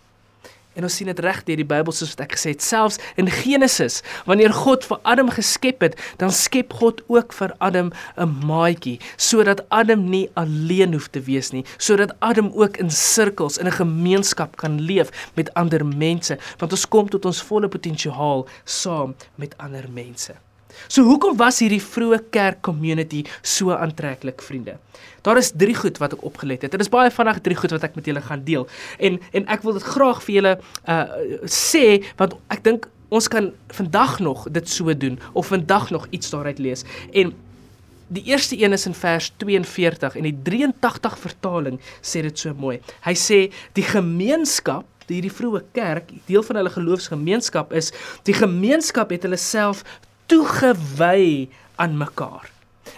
En 0.77 0.85
ons 0.85 0.93
sien 0.93 1.09
dit 1.09 1.19
reg 1.25 1.39
deur 1.47 1.57
die 1.57 1.65
Bybel 1.65 1.95
soos 1.95 2.13
wat 2.13 2.27
ek 2.27 2.35
gesê 2.37 2.53
het, 2.53 2.61
selfs 2.61 2.99
in 3.17 3.31
Genesis, 3.33 4.03
wanneer 4.29 4.53
God 4.53 4.85
vir 4.85 5.01
Adam 5.09 5.31
geskep 5.33 5.81
het, 5.81 5.97
dan 6.21 6.33
skep 6.33 6.75
God 6.77 7.01
ook 7.09 7.33
vir 7.33 7.55
Adam 7.57 7.89
'n 8.15 8.37
maatjie, 8.45 8.99
sodat 9.17 9.65
Adam 9.69 10.05
nie 10.09 10.29
alleen 10.35 10.93
hoef 10.93 11.09
te 11.09 11.21
wees 11.21 11.51
nie, 11.51 11.65
sodat 11.77 12.13
Adam 12.21 12.51
ook 12.53 12.77
in 12.77 12.91
sirkels 12.91 13.57
in 13.57 13.67
'n 13.67 13.79
gemeenskap 13.81 14.55
kan 14.57 14.79
leef 14.79 15.09
met 15.33 15.53
ander 15.53 15.85
mense, 15.85 16.37
want 16.57 16.71
ons 16.71 16.87
kom 16.87 17.09
tot 17.09 17.25
ons 17.25 17.41
volle 17.41 17.67
potensiaal 17.67 18.47
saam 18.63 19.15
met 19.35 19.57
ander 19.57 19.85
mense. 19.89 20.46
So 20.87 21.05
hoekom 21.07 21.37
was 21.39 21.61
hierdie 21.63 21.81
vroeë 21.83 22.21
kerk 22.33 22.61
community 22.65 23.23
so 23.41 23.75
aantreklik, 23.75 24.43
vriende? 24.45 24.77
Daar 25.25 25.39
is 25.41 25.51
drie 25.51 25.75
goed 25.75 25.97
wat 26.01 26.13
ek 26.15 26.25
opgelet 26.27 26.65
het. 26.65 26.71
Dit 26.75 26.83
is 26.85 26.91
baie 26.91 27.11
vinnig 27.11 27.41
drie 27.45 27.57
goed 27.57 27.73
wat 27.75 27.87
ek 27.87 27.97
met 27.97 28.05
julle 28.07 28.23
gaan 28.23 28.45
deel. 28.47 28.67
En 28.99 29.19
en 29.33 29.49
ek 29.51 29.65
wil 29.65 29.77
dit 29.79 29.87
graag 29.95 30.21
vir 30.27 30.39
julle 30.39 30.53
uh 30.85 31.03
sê 31.51 32.03
want 32.21 32.37
ek 32.53 32.63
dink 32.63 32.87
ons 33.09 33.27
kan 33.31 33.51
vandag 33.71 34.19
nog 34.19 34.47
dit 34.51 34.69
so 34.69 34.93
doen 34.93 35.19
of 35.33 35.51
vandag 35.53 35.91
nog 35.95 36.07
iets 36.11 36.29
daaruit 36.29 36.59
lees. 36.59 36.83
En 37.11 37.33
die 38.07 38.23
eerste 38.31 38.55
een 38.59 38.73
is 38.73 38.85
in 38.87 38.95
vers 38.95 39.31
42 39.37 40.15
en 40.15 40.27
die 40.27 40.35
83 40.43 41.17
vertaling 41.19 41.79
sê 42.01 42.23
dit 42.23 42.39
so 42.39 42.53
mooi. 42.55 42.79
Hy 43.03 43.15
sê 43.19 43.39
die 43.75 43.87
gemeenskap 43.87 44.85
hierdie 45.07 45.31
vroeë 45.31 45.61
kerk, 45.75 46.09
deel 46.27 46.43
van 46.43 46.59
hulle 46.59 46.71
geloofsgemeenskap 46.73 47.71
is, 47.79 47.93
die 48.27 48.35
gemeenskap 48.35 49.13
het 49.15 49.23
hulle 49.23 49.39
self 49.39 49.85
toegewy 50.27 51.47
aan 51.75 51.97
mekaar. 51.97 52.51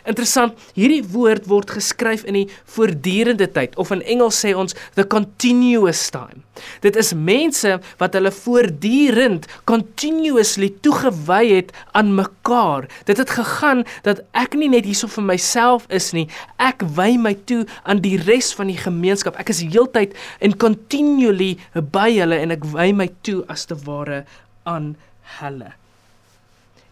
Interessant, 0.08 0.56
hierdie 0.78 1.04
woord 1.12 1.48
word 1.50 1.72
geskryf 1.76 2.24
in 2.28 2.38
die 2.38 2.48
voortdurende 2.74 3.50
tyd 3.52 3.76
of 3.82 3.92
in 3.94 4.04
Engels 4.10 4.40
sê 4.42 4.54
ons 4.58 4.76
the 4.98 5.06
continuous 5.06 6.06
time. 6.14 6.42
Dit 6.84 6.98
is 7.00 7.12
mense 7.14 7.76
wat 8.02 8.16
hulle 8.18 8.32
voortdurend 8.34 9.48
continuously 9.70 10.72
toegewy 10.86 11.42
het 11.52 11.74
aan 11.98 12.14
mekaar. 12.18 12.90
Dit 13.10 13.22
het 13.22 13.34
gegaan 13.38 13.86
dat 14.08 14.24
ek 14.38 14.58
nie 14.60 14.72
net 14.72 14.88
hierso 14.90 15.12
vir 15.12 15.28
myself 15.30 15.88
is 15.94 16.12
nie, 16.16 16.28
ek 16.58 16.84
wy 16.98 17.14
my 17.22 17.36
toe 17.50 17.66
aan 17.84 18.04
die 18.06 18.18
res 18.26 18.52
van 18.58 18.72
die 18.72 18.80
gemeenskap. 18.80 19.38
Ek 19.40 19.54
is 19.54 19.64
heeltyd 19.64 20.16
in 20.44 20.58
continually 20.60 21.56
by 21.76 22.10
hulle 22.18 22.40
en 22.40 22.56
ek 22.56 22.66
wy 22.74 22.92
my 22.96 23.12
toe 23.28 23.44
as 23.52 23.68
te 23.70 23.78
ware 23.86 24.24
aan 24.70 24.96
hulle. 25.40 25.79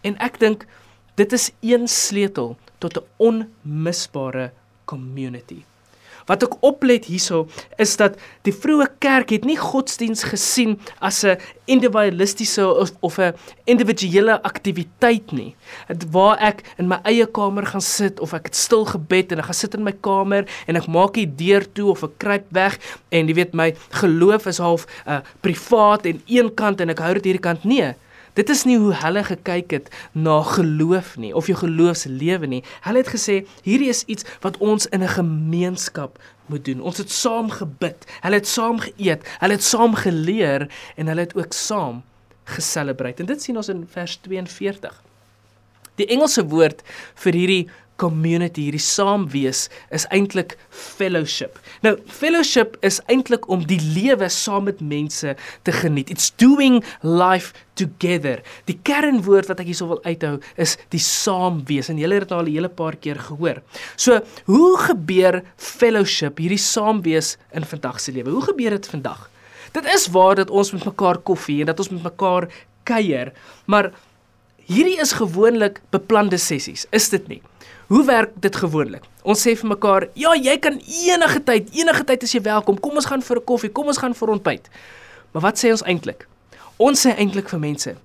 En 0.07 0.15
ek 0.23 0.39
dink 0.39 0.67
dit 1.19 1.33
is 1.35 1.49
een 1.65 1.87
sleutel 1.91 2.55
tot 2.79 2.97
'n 2.97 3.07
onmisbare 3.17 4.51
community. 4.85 5.63
Wat 6.27 6.43
ek 6.43 6.57
oplet 6.67 7.05
hierso 7.07 7.45
is 7.79 7.93
dat 7.99 8.17
die 8.43 8.51
vroeë 8.51 8.87
kerk 8.99 9.29
het 9.31 9.45
nie 9.47 9.55
godsdiens 9.59 10.25
gesien 10.27 10.75
as 10.99 11.23
'n 11.23 11.39
individualistiese 11.65 12.67
of, 12.67 12.91
of 12.99 13.17
'n 13.19 13.33
individuele 13.63 14.41
aktiwiteit 14.43 15.31
nie. 15.31 15.55
Dit 15.87 16.11
waar 16.11 16.37
ek 16.39 16.63
in 16.77 16.87
my 16.87 16.99
eie 17.03 17.25
kamer 17.25 17.65
gaan 17.65 17.81
sit 17.81 18.19
of 18.19 18.33
ek 18.33 18.45
het 18.51 18.55
stil 18.55 18.85
gebed 18.85 19.31
en 19.31 19.39
ek 19.39 19.45
gaan 19.45 19.61
sit 19.63 19.73
in 19.73 19.83
my 19.83 19.95
kamer 20.01 20.43
en 20.67 20.75
ek 20.75 20.87
maak 20.87 21.13
die 21.13 21.35
deur 21.35 21.63
toe 21.73 21.89
of 21.89 22.03
ek 22.03 22.17
kruip 22.17 22.45
weg 22.51 22.79
en 23.09 23.27
jy 23.27 23.33
weet 23.33 23.53
my 23.53 23.73
geloof 23.89 24.47
is 24.47 24.57
half 24.57 24.85
uh, 25.07 25.19
privaat 25.41 26.05
en 26.05 26.21
een 26.27 26.53
kant 26.53 26.81
en 26.81 26.89
ek 26.89 26.99
hou 26.99 27.13
dit 27.13 27.23
hierdie 27.23 27.47
kant 27.49 27.63
nee. 27.63 27.95
Dit 28.37 28.51
is 28.53 28.63
nie 28.69 28.77
hoe 28.77 28.93
hulle 28.93 29.23
gekyk 29.25 29.71
het 29.73 29.87
na 30.13 30.35
geloof 30.45 31.15
nie 31.17 31.33
of 31.35 31.47
jou 31.49 31.57
geloofslewe 31.57 32.45
nie. 32.45 32.61
Hulle 32.85 33.01
het 33.01 33.09
gesê 33.09 33.39
hierdie 33.65 33.89
is 33.89 34.03
iets 34.05 34.27
wat 34.45 34.59
ons 34.61 34.85
in 34.93 35.01
'n 35.01 35.09
gemeenskap 35.09 36.19
moet 36.45 36.65
doen. 36.65 36.81
Ons 36.81 36.97
het 36.97 37.11
saam 37.11 37.49
gebid. 37.49 38.05
Hulle 38.21 38.35
het 38.35 38.47
saam 38.47 38.79
geëet. 38.79 39.25
Hulle 39.39 39.53
het 39.53 39.63
saam 39.63 39.95
geleer 39.95 40.69
en 40.95 41.07
hulle 41.07 41.25
het 41.25 41.35
ook 41.35 41.53
saam 41.53 42.03
geselebreit. 42.43 43.19
En 43.19 43.25
dit 43.25 43.41
sien 43.41 43.57
ons 43.57 43.69
in 43.69 43.87
vers 43.91 44.15
42. 44.21 45.03
Die 45.95 46.05
Engelse 46.05 46.45
woord 46.45 46.83
vir 47.15 47.33
hierdie 47.33 47.69
community, 48.01 48.67
hierdie 48.67 48.83
saamwees 48.83 49.67
is 49.93 50.05
eintlik 50.13 50.55
fellowship. 50.69 51.59
Nou, 51.85 51.95
fellowship 52.07 52.77
is 52.85 52.99
eintlik 53.11 53.47
om 53.53 53.65
die 53.67 53.79
lewe 53.81 54.29
saam 54.33 54.67
met 54.69 54.81
mense 54.81 55.35
te 55.67 55.75
geniet. 55.75 56.11
It's 56.13 56.29
doing 56.37 56.83
life 57.01 57.53
together. 57.77 58.41
Die 58.69 58.77
kernwoord 58.87 59.49
wat 59.51 59.61
ek 59.61 59.71
hierso 59.71 59.89
wil 59.91 60.01
uithou 60.05 60.37
is 60.61 60.77
die 60.93 61.01
saamwees 61.01 61.91
en 61.93 62.01
julle 62.01 62.19
het 62.19 62.27
dit 62.27 62.35
al 62.35 62.45
'n 62.45 62.53
hele 62.53 62.69
paar 62.69 62.95
keer 62.95 63.19
gehoor. 63.29 63.61
So, 63.95 64.21
hoe 64.45 64.77
gebeur 64.77 65.43
fellowship, 65.57 66.37
hierdie 66.37 66.61
saamwees 66.61 67.37
in 67.53 67.65
vandag 67.65 67.99
se 67.99 68.11
lewe? 68.11 68.29
Hoe 68.29 68.47
gebeur 68.53 68.71
dit 68.71 68.87
vandag? 68.87 69.29
Dit 69.71 69.85
is 69.85 70.07
waar 70.07 70.35
dat 70.35 70.49
ons 70.49 70.71
met 70.71 70.85
mekaar 70.85 71.17
koffie 71.17 71.59
en 71.59 71.65
dat 71.65 71.79
ons 71.79 71.89
met 71.89 72.03
mekaar 72.03 72.47
kuier, 72.83 73.33
maar 73.65 73.91
hierdie 74.67 74.99
is 74.99 75.15
gewoonlik 75.17 75.81
beplande 75.91 76.37
sessies, 76.37 76.85
is 76.91 77.09
dit 77.09 77.27
nie? 77.27 77.41
Hoe 77.87 78.05
werk 78.05 78.31
dit 78.35 78.55
gewoonlik? 78.55 79.03
Ons 79.23 79.41
sê 79.47 79.53
vir 79.55 79.67
mekaar, 79.67 80.07
"Ja, 80.13 80.35
jy 80.35 80.57
kan 80.59 80.81
enige 81.05 81.43
tyd, 81.43 81.69
enige 81.71 82.03
tyd 82.03 82.23
as 82.23 82.31
jy 82.31 82.41
welkom. 82.41 82.79
Kom 82.79 82.95
ons 82.95 83.05
gaan 83.05 83.21
vir 83.21 83.37
'n 83.37 83.43
koffie, 83.43 83.71
kom 83.71 83.87
ons 83.87 83.97
gaan 83.97 84.13
vir 84.13 84.29
ontbyt." 84.29 84.69
Maar 85.31 85.41
wat 85.41 85.65
sê 85.65 85.71
ons 85.71 85.83
eintlik? 85.83 86.27
Ons 86.77 87.05
sê 87.05 87.15
eintlik 87.17 87.49
vir 87.49 87.59
mense, 87.59 87.95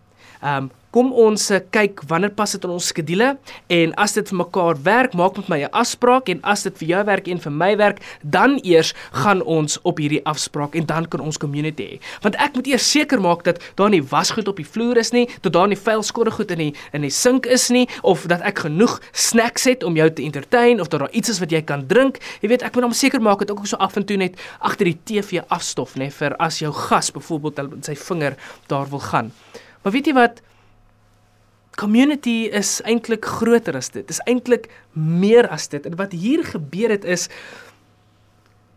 "Ehm, 0.42 0.56
um, 0.56 0.70
kom 0.92 1.12
ons 1.16 1.48
uh, 1.50 1.60
kyk 1.72 2.04
wanneer 2.10 2.32
pas 2.36 2.52
dit 2.52 2.64
in 2.66 2.72
ons 2.74 2.88
skedule 2.92 3.28
en 3.72 3.94
as 4.00 4.14
dit 4.16 4.28
vir 4.32 4.38
mekaar 4.42 4.80
werk, 4.84 5.16
maak 5.18 5.38
met 5.40 5.48
my 5.48 5.58
'n 5.64 5.72
afspraak 5.72 6.28
en 6.28 6.40
as 6.42 6.62
dit 6.62 6.78
vir 6.78 6.88
jou 6.88 7.02
werk 7.04 7.28
en 7.28 7.38
vir 7.38 7.52
my 7.52 7.76
werk, 7.76 7.98
dan 8.22 8.58
eers 8.62 8.94
gaan 9.12 9.42
ons 9.42 9.78
op 9.82 9.98
hierdie 9.98 10.22
afspraak 10.24 10.76
en 10.76 10.86
dan 10.86 11.08
kan 11.08 11.20
ons 11.20 11.38
community 11.38 11.82
hê. 11.82 12.00
Want 12.22 12.36
ek 12.36 12.54
moet 12.54 12.66
eers 12.66 12.90
seker 12.90 13.20
maak 13.20 13.44
dat 13.44 13.58
daar 13.76 13.90
nie 13.90 14.02
wasgoed 14.02 14.48
op 14.48 14.56
die 14.56 14.66
vloer 14.66 14.98
is 14.98 15.12
nie, 15.12 15.28
dat 15.40 15.52
daar 15.52 15.68
nie 15.68 15.76
vuil 15.76 16.02
skottelgoed 16.02 16.50
in 16.50 16.58
die 16.58 16.74
in 16.92 17.02
die 17.02 17.10
sink 17.10 17.46
is 17.46 17.70
nie 17.70 17.88
of 18.02 18.26
dat 18.26 18.40
ek 18.40 18.58
genoeg 18.58 19.00
snacks 19.12 19.64
het 19.64 19.82
om 19.82 19.96
jou 19.96 20.10
te 20.10 20.22
entertain 20.22 20.80
of 20.80 20.88
dat 20.88 21.00
daar 21.00 21.12
iets 21.12 21.28
is 21.28 21.40
wat 21.40 21.50
jy 21.50 21.62
kan 21.62 21.86
drink. 21.86 22.18
Jy 22.40 22.48
weet, 22.48 22.62
ek 22.62 22.74
moet 22.74 22.82
dan 22.82 22.94
seker 22.94 23.20
maak 23.20 23.38
dat 23.38 23.50
ook 23.50 23.66
so 23.66 23.76
af 23.76 23.96
en 23.96 24.04
toe 24.04 24.16
net 24.16 24.38
agter 24.60 24.84
die 24.84 24.98
TV 25.04 25.40
afstof, 25.48 25.96
nê, 25.96 26.10
vir 26.10 26.36
as 26.36 26.58
jou 26.58 26.72
gas 26.72 27.10
byvoorbeeld 27.10 27.84
sy 27.84 27.94
vinger 27.94 28.36
daar 28.68 28.88
wil 28.90 29.00
gaan. 29.00 29.32
Maar 29.82 29.92
weet 29.92 30.06
jy 30.06 30.14
wat? 30.14 30.42
Community 31.76 32.48
is 32.52 32.80
eintlik 32.84 33.24
groter 33.24 33.76
as 33.76 33.90
dit. 33.90 34.02
Dit 34.06 34.16
is 34.16 34.22
eintlik 34.28 34.68
meer 34.92 35.48
as 35.48 35.68
dit. 35.72 35.86
En 35.86 35.96
wat 35.96 36.12
hier 36.12 36.44
gebeur 36.44 36.90
het 36.92 37.04
is 37.04 37.28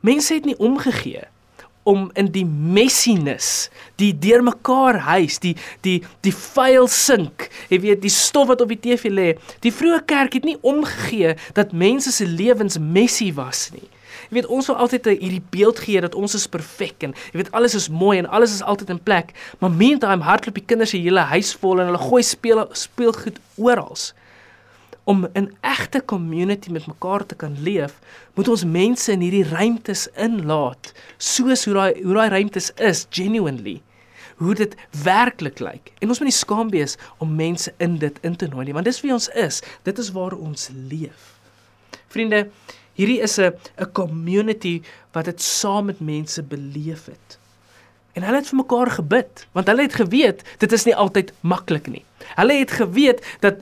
mense 0.06 0.34
het 0.34 0.46
nie 0.46 0.58
omgegee 0.62 1.25
om 1.86 2.08
in 2.18 2.32
die 2.34 2.46
messiness, 2.46 3.70
die 4.02 4.10
deurmekaar 4.18 4.98
huis, 5.06 5.38
die 5.44 5.54
die 5.86 6.00
die 6.25 6.34
vuil 6.34 6.88
sink, 6.90 7.50
jy 7.70 7.80
weet, 7.84 8.02
die 8.02 8.14
stof 8.14 8.50
wat 8.50 8.64
op 8.66 8.72
die 8.74 8.80
TV 8.82 9.12
lê. 9.14 9.28
Die 9.62 9.74
vroeë 9.74 10.02
kerk 10.10 10.40
het 10.40 10.48
nie 10.50 10.58
omgegee 10.66 11.36
dat 11.58 11.78
mense 11.78 12.14
se 12.16 12.25
lewens 12.25 12.80
messy 12.82 13.30
was 13.38 13.68
nie. 13.75 13.86
Jy 14.29 14.39
weet 14.39 14.50
ons 14.51 14.67
wil 14.72 14.77
altyd 14.84 15.10
hierdie 15.13 15.44
beeld 15.53 15.79
gee 15.86 16.01
dat 16.01 16.15
ons 16.15 16.36
is 16.38 16.48
perfek 16.51 17.05
en 17.08 17.15
jy 17.32 17.39
weet 17.41 17.51
alles 17.58 17.77
is 17.77 17.89
mooi 17.89 18.17
en 18.20 18.29
alles 18.29 18.53
is 18.58 18.63
altyd 18.63 18.94
in 18.96 19.01
plek, 19.03 19.34
maar 19.60 19.72
meantime 19.72 20.25
hardloop 20.25 20.60
die 20.60 20.65
kinders 20.65 20.96
se 20.96 21.01
hele 21.01 21.25
huis 21.32 21.53
vol 21.62 21.79
en 21.79 21.91
hulle 21.91 22.03
gooi 22.08 22.24
speel 22.24 22.65
speelgoed 22.74 23.39
oral. 23.55 23.98
Om 25.05 25.27
'n 25.38 25.51
egte 25.62 26.01
community 26.05 26.72
met 26.72 26.88
mekaar 26.88 27.25
te 27.25 27.36
kan 27.36 27.55
leef, 27.62 28.00
moet 28.34 28.48
ons 28.48 28.65
mense 28.65 29.12
in 29.12 29.22
hierdie 29.22 29.46
ruimtes 29.50 30.08
inlaat, 30.15 30.94
soos 31.17 31.65
hoe 31.65 31.74
daai 31.74 32.03
hoe 32.03 32.13
daai 32.13 32.29
ruimtes 32.29 32.72
is 32.75 33.05
genuinely 33.10 33.82
hoe 34.36 34.55
dit 34.55 34.75
werklik 35.03 35.60
lyk. 35.60 35.91
En 36.00 36.10
ons 36.10 36.20
moet 36.20 36.29
nie 36.29 36.36
skaam 36.36 36.70
wees 36.70 36.98
om 37.24 37.36
mense 37.36 37.74
in 37.77 37.98
dit 38.01 38.17
in 38.22 38.36
te 38.36 38.48
nooi 38.51 38.65
nie, 38.67 38.75
want 38.75 38.88
dis 38.88 39.01
wie 39.03 39.13
ons 39.15 39.29
is. 39.39 39.62
Dit 39.88 40.00
is 40.01 40.12
waar 40.15 40.36
ons 40.36 40.70
leef. 40.89 41.32
Vriende, 42.12 42.46
Hierdie 42.96 43.22
is 43.22 43.38
'n 43.40 43.52
'n 43.78 43.92
community 43.92 44.82
wat 45.12 45.25
dit 45.25 45.42
saam 45.42 45.86
met 45.86 46.00
mense 46.00 46.44
beleef 46.44 47.06
het. 47.06 47.38
En 48.16 48.24
hulle 48.24 48.38
het 48.38 48.48
vir 48.48 48.58
mekaar 48.58 48.90
gebid, 48.92 49.48
want 49.52 49.68
hulle 49.68 49.82
het 49.82 49.96
geweet 50.00 50.44
dit 50.60 50.72
is 50.72 50.86
nie 50.86 50.96
altyd 50.96 51.34
maklik 51.42 51.88
nie. 51.88 52.06
Hulle 52.36 52.54
het 52.54 52.72
geweet 52.72 53.20
dat 53.42 53.56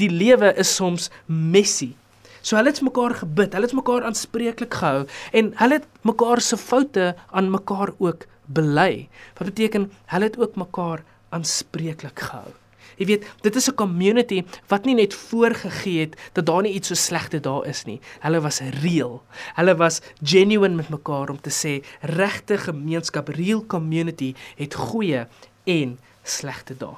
die 0.00 0.10
lewe 0.10 0.54
is 0.56 0.74
soms 0.74 1.10
messy. 1.26 1.92
So 2.40 2.56
hulle 2.56 2.70
het 2.70 2.80
mekaar 2.80 3.14
gebid, 3.14 3.52
hulle 3.52 3.66
het 3.66 3.76
mekaar 3.76 4.06
aanspreeklik 4.08 4.74
gehou 4.74 5.04
en 5.32 5.52
hulle 5.60 5.74
het 5.74 5.86
mekaar 6.02 6.40
se 6.40 6.56
foute 6.56 7.14
aan 7.30 7.50
mekaar 7.50 7.92
ook 7.98 8.24
bely. 8.46 9.08
Wat 9.36 9.50
beteken 9.52 9.90
hulle 10.06 10.24
het 10.24 10.38
ook 10.38 10.56
mekaar 10.56 11.04
aanspreeklik 11.28 12.20
gehou. 12.20 12.48
Jy 12.98 13.06
weet, 13.06 13.26
dit 13.42 13.56
is 13.56 13.68
'n 13.70 13.74
community 13.74 14.44
wat 14.68 14.84
nie 14.84 14.94
net 14.94 15.14
voorgegee 15.14 16.00
het 16.00 16.16
dat 16.32 16.46
daar 16.46 16.62
nie 16.62 16.72
iets 16.72 16.88
so 16.88 16.94
slegte 16.94 17.40
daar 17.40 17.66
is 17.66 17.84
nie. 17.84 18.00
Hulle 18.20 18.40
was 18.40 18.60
real. 18.60 19.22
Hulle 19.54 19.76
was 19.76 20.00
genuine 20.22 20.74
met 20.74 20.88
mekaar 20.88 21.30
om 21.30 21.40
te 21.40 21.50
sê 21.50 21.84
regte 22.00 22.58
gemeenskap, 22.58 23.28
real 23.28 23.66
community 23.66 24.34
het 24.56 24.74
goeie 24.74 25.26
en 25.64 25.98
slegte 26.22 26.76
dae. 26.76 26.96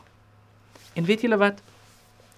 En 0.94 1.04
weet 1.04 1.20
julle 1.20 1.36
wat? 1.36 1.60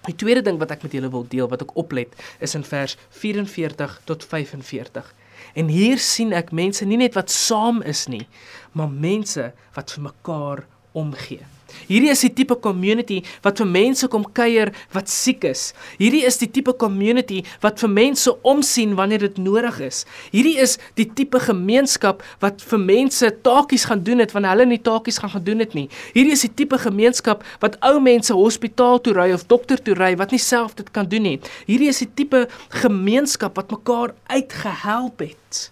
Die 0.03 0.15
tweede 0.15 0.41
ding 0.41 0.59
wat 0.59 0.71
ek 0.71 0.83
met 0.83 0.91
julle 0.91 1.09
wil 1.09 1.25
deel 1.27 1.47
wat 1.47 1.61
ek 1.61 1.75
oplet 1.79 2.11
is 2.39 2.55
in 2.55 2.63
vers 2.63 2.97
44 3.09 4.01
tot 4.03 4.25
45. 4.25 5.13
En 5.53 5.67
hier 5.67 5.97
sien 5.97 6.33
ek 6.33 6.51
mense 6.51 6.85
nie 6.85 6.97
net 6.97 7.13
wat 7.13 7.31
saam 7.31 7.81
is 7.81 8.07
nie, 8.07 8.27
maar 8.71 8.89
mense 8.89 9.53
wat 9.73 9.91
vir 9.91 10.03
mekaar 10.03 10.65
omgee. 10.91 11.45
Hierdie 11.87 12.11
is 12.13 12.23
die 12.25 12.31
tipe 12.33 12.55
community 12.63 13.21
wat 13.45 13.59
vir 13.61 13.69
mense 13.69 14.07
kom 14.11 14.25
kuier 14.35 14.71
wat 14.95 15.11
siek 15.11 15.43
is. 15.47 15.71
Hierdie 15.99 16.23
is 16.27 16.39
die 16.41 16.49
tipe 16.51 16.73
community 16.79 17.41
wat 17.63 17.81
vir 17.83 17.91
mense 17.93 18.33
omsien 18.47 18.95
wanneer 18.99 19.25
dit 19.27 19.37
nodig 19.37 19.79
is. 19.89 20.03
Hierdie 20.31 20.57
is 20.63 20.77
die 20.99 21.07
tipe 21.07 21.41
gemeenskap 21.43 22.23
wat 22.43 22.63
vir 22.63 22.81
mense 22.81 23.29
taakies 23.45 23.87
gaan 23.89 24.03
doen 24.05 24.23
het 24.23 24.33
wanneer 24.35 24.55
hulle 24.55 24.69
nie 24.73 24.81
taakies 24.81 25.19
gaan 25.23 25.35
gedoen 25.35 25.63
het 25.65 25.75
nie. 25.77 25.87
Hierdie 26.13 26.37
is 26.37 26.45
die 26.47 26.53
tipe 26.63 26.79
gemeenskap 26.81 27.43
wat 27.63 27.77
ou 27.85 27.99
mense 28.03 28.33
hospitaal 28.33 29.01
toe 29.03 29.15
ry 29.17 29.29
of 29.35 29.47
dokter 29.51 29.81
toe 29.81 29.97
ry 29.99 30.13
wat 30.19 30.33
nie 30.35 30.41
self 30.41 30.75
dit 30.79 30.89
kan 30.95 31.09
doen 31.09 31.27
nie. 31.27 31.37
Hierdie 31.67 31.91
is 31.91 32.03
die 32.03 32.11
tipe 32.21 32.47
gemeenskap 32.83 33.57
wat 33.59 33.71
mekaar 33.73 34.15
uitgehelp 34.31 35.23
het. 35.27 35.69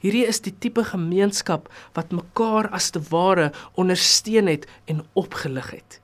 Hierdie 0.00 0.26
is 0.26 0.40
die 0.40 0.54
tipe 0.58 0.84
gemeenskap 0.84 1.68
wat 1.94 2.12
mekaar 2.12 2.68
as 2.76 2.90
te 2.90 3.00
ware 3.10 3.52
ondersteun 3.74 4.46
het 4.46 4.66
en 4.86 5.04
opgelig 5.14 5.70
het. 5.70 6.00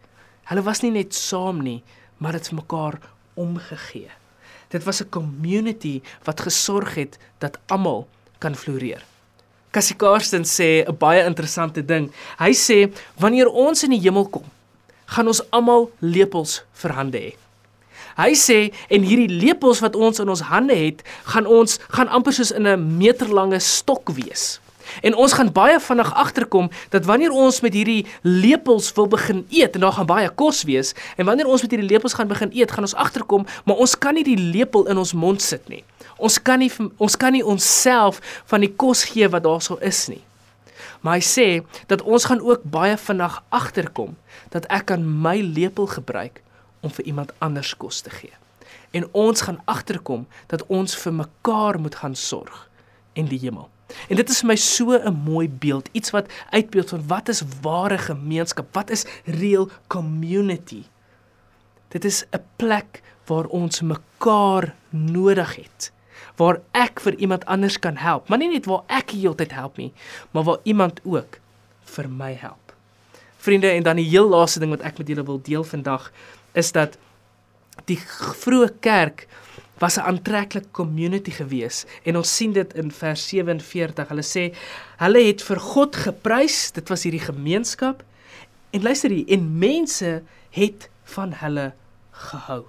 Hulle 0.51 0.63
was 0.63 0.83
nie 0.83 0.91
net 0.91 1.15
saam 1.15 1.63
nie, 1.63 1.83
maar 2.19 2.33
het 2.33 2.53
mekaar 2.53 2.99
omgegee. 3.35 4.11
Dit 4.69 4.85
was 4.85 5.03
'n 5.03 5.11
community 5.11 6.01
wat 6.25 6.41
gesorg 6.41 6.95
het 6.95 7.19
dat 7.39 7.59
almal 7.67 8.09
kan 8.39 8.55
floreer. 8.55 9.03
Cassie 9.71 9.97
Karsten 9.97 10.45
sê 10.45 10.85
'n 10.85 10.97
baie 10.99 11.25
interessante 11.25 11.85
ding. 11.85 12.13
Hy 12.39 12.53
sê 12.53 12.93
wanneer 13.17 13.49
ons 13.49 13.85
in 13.85 13.91
die 13.91 14.01
hemel 14.01 14.29
kom, 14.29 14.45
gaan 15.07 15.27
ons 15.27 15.51
almal 15.51 15.91
lepels 15.99 16.65
vir 16.73 16.93
hande 16.93 17.19
hê. 17.19 17.42
Hy 18.17 18.33
sê 18.39 18.59
en 18.93 19.07
hierdie 19.07 19.31
lepels 19.31 19.81
wat 19.81 19.97
ons 19.97 20.21
in 20.21 20.29
ons 20.29 20.45
hande 20.51 20.77
het, 20.77 21.03
gaan 21.33 21.47
ons 21.47 21.79
gaan 21.89 22.09
amper 22.09 22.33
soos 22.33 22.53
in 22.53 22.67
'n 22.69 22.99
meterlange 22.99 23.61
stok 23.61 24.11
wees. 24.11 24.61
En 25.01 25.15
ons 25.15 25.33
gaan 25.33 25.53
baie 25.53 25.81
vinnig 25.81 26.15
agterkom 26.15 26.71
dat 26.89 27.05
wanneer 27.05 27.31
ons 27.31 27.61
met 27.61 27.73
hierdie 27.73 28.07
lepels 28.23 28.93
wil 28.93 29.09
begin 29.09 29.47
eet 29.49 29.75
en 29.75 29.81
daar 29.81 29.93
gaan 29.93 30.07
baie 30.07 30.29
kos 30.29 30.63
wees 30.69 30.95
en 31.17 31.27
wanneer 31.27 31.47
ons 31.47 31.63
met 31.63 31.71
hierdie 31.71 31.89
lepels 31.89 32.15
gaan 32.19 32.29
begin 32.29 32.51
eet, 32.53 32.71
gaan 32.71 32.85
ons 32.85 32.95
agterkom, 32.95 33.47
maar 33.65 33.77
ons 33.77 33.99
kan 33.99 34.15
nie 34.15 34.25
die 34.25 34.39
lepel 34.39 34.87
in 34.87 34.99
ons 34.99 35.13
mond 35.13 35.43
sit 35.43 35.69
nie. 35.69 35.85
Ons 36.19 36.39
kan 36.43 36.59
nie 36.59 36.71
ons 36.99 37.17
kan 37.17 37.33
nie 37.33 37.45
onsself 37.45 38.21
van 38.51 38.61
die 38.61 38.73
kos 38.77 39.05
gee 39.05 39.29
wat 39.29 39.47
daarso 39.47 39.79
is 39.81 40.07
nie. 40.09 40.23
Maar 41.03 41.19
hy 41.19 41.25
sê 41.27 41.47
dat 41.91 42.03
ons 42.03 42.25
gaan 42.25 42.41
ook 42.41 42.63
baie 42.63 42.97
vinnig 42.97 43.43
agterkom 43.51 44.17
dat 44.55 44.67
ek 44.71 44.87
kan 44.93 45.03
my 45.03 45.41
lepel 45.41 45.89
gebruik 45.91 46.43
om 46.83 46.91
vir 46.91 47.05
iemand 47.05 47.33
anders 47.39 47.77
kos 47.77 48.01
te 48.05 48.11
gee. 48.11 48.35
En 48.93 49.07
ons 49.17 49.41
gaan 49.41 49.61
agterkom 49.65 50.27
dat 50.53 50.67
ons 50.67 50.97
vir 51.05 51.15
mekaar 51.23 51.79
moet 51.81 51.95
gaan 52.03 52.15
sorg 52.15 52.69
in 53.17 53.31
die 53.31 53.41
hemel. 53.41 53.71
En 54.09 54.17
dit 54.17 54.29
is 54.29 54.41
vir 54.41 54.49
my 54.49 54.57
so 54.57 54.99
'n 54.99 55.23
mooi 55.25 55.49
beeld, 55.49 55.89
iets 55.93 56.11
wat 56.11 56.31
uitbeeld 56.51 56.89
van 56.89 57.07
wat 57.07 57.29
is 57.29 57.43
ware 57.61 57.99
gemeenskap? 57.99 58.75
Wat 58.75 58.91
is 58.91 59.05
real 59.25 59.71
community? 59.87 60.85
Dit 61.89 62.05
is 62.05 62.25
'n 62.33 62.45
plek 62.57 63.03
waar 63.27 63.47
ons 63.47 63.81
mekaar 63.81 64.75
nodig 64.91 65.57
het. 65.57 65.93
Waar 66.37 66.61
ek 66.73 67.01
vir 67.01 67.15
iemand 67.15 67.45
anders 67.45 67.79
kan 67.79 67.97
help, 67.97 68.29
maar 68.29 68.39
nie 68.39 68.49
net 68.49 68.67
waar 68.67 68.83
ek 68.87 69.11
heeltyd 69.11 69.53
help 69.53 69.77
nie, 69.77 69.93
maar 70.31 70.45
waar 70.45 70.59
iemand 70.63 71.01
ook 71.05 71.39
vir 71.85 72.09
my 72.09 72.33
help. 72.33 72.75
Vriende, 73.37 73.69
en 73.69 73.83
dan 73.83 73.97
die 73.97 74.09
heel 74.09 74.29
laaste 74.29 74.59
ding 74.59 74.71
wat 74.71 74.81
ek 74.81 74.99
met 74.99 75.09
julle 75.09 75.25
wil 75.25 75.41
deel 75.43 75.65
vandag 75.65 76.13
is 76.53 76.73
dat 76.73 76.99
die 77.89 77.99
vroeë 78.43 78.71
kerk 78.81 79.27
was 79.83 79.97
'n 79.99 80.07
aantreklike 80.07 80.71
community 80.71 81.31
gewees 81.31 81.85
en 82.05 82.17
ons 82.17 82.37
sien 82.37 82.53
dit 82.53 82.75
in 82.75 82.91
vers 82.91 83.29
47. 83.29 84.09
Hulle 84.09 84.23
sê 84.23 84.55
hulle 84.97 85.23
het 85.27 85.43
vir 85.43 85.59
God 85.59 85.97
geprys, 85.97 86.71
dit 86.71 86.89
was 86.89 87.03
hierdie 87.03 87.27
gemeenskap. 87.27 88.05
En 88.71 88.83
luister 88.83 89.11
hier, 89.11 89.29
en 89.29 89.59
mense 89.59 90.23
het 90.51 90.91
van 91.05 91.33
hulle 91.33 91.73
gehou. 92.11 92.65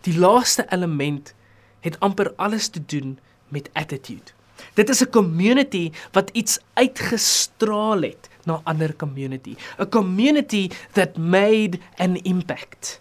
Die 0.00 0.18
laaste 0.18 0.66
element 0.70 1.34
het 1.80 2.00
amper 2.00 2.32
alles 2.36 2.68
te 2.68 2.80
doen 2.86 3.18
met 3.48 3.70
attitude. 3.72 4.32
Dit 4.74 4.88
is 4.88 5.02
'n 5.02 5.10
community 5.10 5.92
wat 6.12 6.30
iets 6.32 6.58
uitgestraal 6.74 8.02
het 8.02 8.28
na 8.44 8.60
ander 8.64 8.96
community, 8.96 9.56
a 9.78 9.86
community 9.86 10.70
that 10.92 11.16
made 11.16 11.78
an 11.96 12.16
impact. 12.22 13.00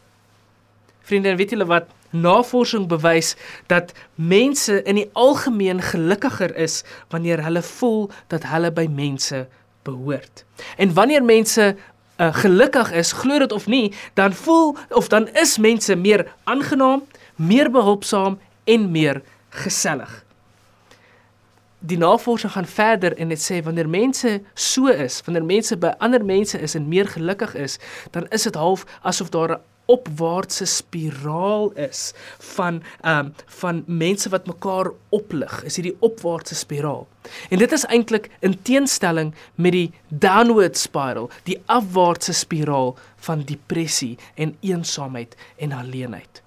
Vriende, 1.01 1.35
weet 1.35 1.49
julle 1.49 1.65
wat 1.65 1.89
navorsing 2.09 2.87
bewys 2.89 3.35
dat 3.69 3.93
mense 4.15 4.81
in 4.83 4.97
die 4.97 5.09
algemeen 5.13 5.81
gelukkiger 5.81 6.55
is 6.55 6.83
wanneer 7.09 7.43
hulle 7.45 7.61
voel 7.61 8.09
dat 8.27 8.47
hulle 8.49 8.71
by 8.73 8.87
mense 8.89 9.47
behoort. 9.85 10.45
En 10.77 10.93
wanneer 10.93 11.23
mense 11.23 11.75
uh, 11.75 12.33
gelukkig 12.41 12.91
is, 12.91 13.11
glo 13.11 13.39
dit 13.39 13.51
of 13.51 13.67
nie, 13.67 13.93
dan 14.13 14.33
voel 14.33 14.75
of 14.89 15.07
dan 15.07 15.29
is 15.37 15.57
mense 15.57 15.95
meer 15.95 16.27
aangenaam, 16.43 17.05
meer 17.35 17.71
behulpsaam 17.71 18.39
en 18.63 18.91
meer 18.91 19.21
gesellig 19.49 20.23
die 21.79 21.97
navorsing 21.97 22.51
gaan 22.51 22.65
verder 22.65 23.17
en 23.17 23.31
dit 23.31 23.41
sê 23.41 23.63
wanneer 23.63 23.89
mense 23.89 24.41
so 24.53 24.87
is, 24.87 25.21
wanneer 25.25 25.45
mense 25.45 25.77
by 25.77 25.93
ander 25.99 26.25
mense 26.25 26.59
is 26.59 26.75
en 26.75 26.87
meer 26.87 27.07
gelukkig 27.07 27.55
is, 27.55 27.79
dan 28.11 28.27
is 28.35 28.43
dit 28.43 28.55
half 28.55 28.85
asof 29.01 29.29
daar 29.29 29.57
'n 29.57 29.61
opwaartse 29.89 30.65
spiraal 30.65 31.71
is 31.71 32.13
van 32.37 32.81
ehm 33.01 33.25
um, 33.25 33.33
van 33.45 33.83
mense 33.87 34.29
wat 34.29 34.45
mekaar 34.45 34.91
oplig. 35.09 35.63
Is 35.63 35.75
hierdie 35.75 35.97
opwaartse 35.99 36.55
spiraal. 36.55 37.07
En 37.49 37.57
dit 37.57 37.71
is 37.71 37.85
eintlik 37.85 38.29
in 38.39 38.61
teenstelling 38.61 39.33
met 39.55 39.71
die 39.71 39.91
downward 40.07 40.77
spiral, 40.77 41.29
die 41.43 41.61
afwaartse 41.65 42.33
spiraal 42.33 42.97
van 43.15 43.43
depressie 43.45 44.17
en 44.35 44.55
eensaamheid 44.59 45.35
en 45.57 45.71
alleenheid. 45.71 46.43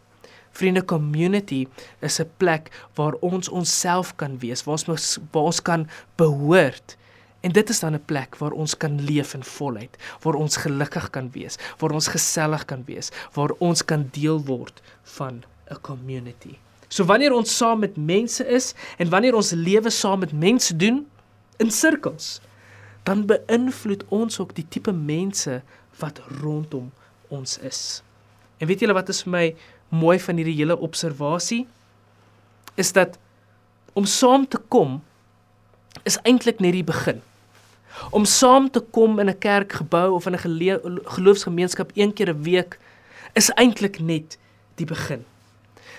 Vriende 0.53 0.85
community 0.85 1.67
is 2.01 2.21
'n 2.21 2.31
plek 2.37 2.71
waar 2.95 3.15
ons 3.21 3.49
onsself 3.49 4.17
kan 4.17 4.39
wees, 4.39 4.65
waar 4.65 4.79
ons 4.89 5.19
waar 5.31 5.43
ons 5.43 5.63
kan 5.63 5.89
behoort. 6.17 6.97
En 7.41 7.53
dit 7.53 7.69
is 7.69 7.81
dan 7.81 7.95
'n 7.95 8.05
plek 8.05 8.37
waar 8.37 8.53
ons 8.53 8.77
kan 8.77 9.05
leef 9.05 9.35
in 9.35 9.45
volheid, 9.45 9.97
waar 10.21 10.35
ons 10.35 10.57
gelukkig 10.57 11.11
kan 11.11 11.31
wees, 11.31 11.59
waar 11.79 11.91
ons 11.91 12.09
gesellig 12.09 12.65
kan 12.65 12.83
wees, 12.85 13.11
waar 13.33 13.51
ons 13.59 13.85
kan 13.85 14.09
deel 14.11 14.45
word 14.45 14.83
van 15.03 15.45
'n 15.71 15.81
community. 15.81 16.59
So 16.89 17.05
wanneer 17.05 17.33
ons 17.33 17.57
saam 17.57 17.79
met 17.79 17.97
mense 17.97 18.47
is 18.47 18.75
en 18.99 19.09
wanneer 19.09 19.35
ons 19.35 19.51
lewe 19.51 19.91
saam 19.91 20.19
met 20.19 20.33
mense 20.33 20.77
doen 20.77 21.07
in 21.57 21.71
sirkels, 21.71 22.41
dan 23.03 23.27
beïnvloed 23.27 24.05
ons 24.09 24.39
ook 24.39 24.55
die 24.55 24.67
tipe 24.69 24.93
mense 24.93 25.63
wat 25.99 26.21
rondom 26.43 26.93
ons 27.29 27.59
is. 27.59 28.03
En 28.59 28.67
weet 28.67 28.81
julle 28.85 28.95
wat 28.95 29.09
is 29.09 29.23
vir 29.25 29.33
my 29.33 29.47
mooi 29.93 30.19
van 30.21 30.41
hierdie 30.41 30.57
hele 30.57 30.79
observasie 30.81 31.67
is 32.81 32.93
dat 32.97 33.19
om 33.93 34.09
saam 34.09 34.47
te 34.49 34.59
kom 34.73 35.03
is 36.09 36.17
eintlik 36.25 36.63
net 36.65 36.73
die 36.73 36.87
begin. 36.87 37.21
Om 38.11 38.25
saam 38.25 38.71
te 38.73 38.81
kom 38.81 39.21
in 39.21 39.29
'n 39.29 39.39
kerkgebou 39.39 40.15
of 40.17 40.27
in 40.27 40.35
'n 40.35 41.01
geloofsgemeenskap 41.05 41.91
een 41.95 42.13
keer 42.13 42.33
'n 42.33 42.43
week 42.43 42.79
is 43.35 43.51
eintlik 43.51 44.01
net 44.01 44.39
die 44.77 44.87
begin. 44.87 45.25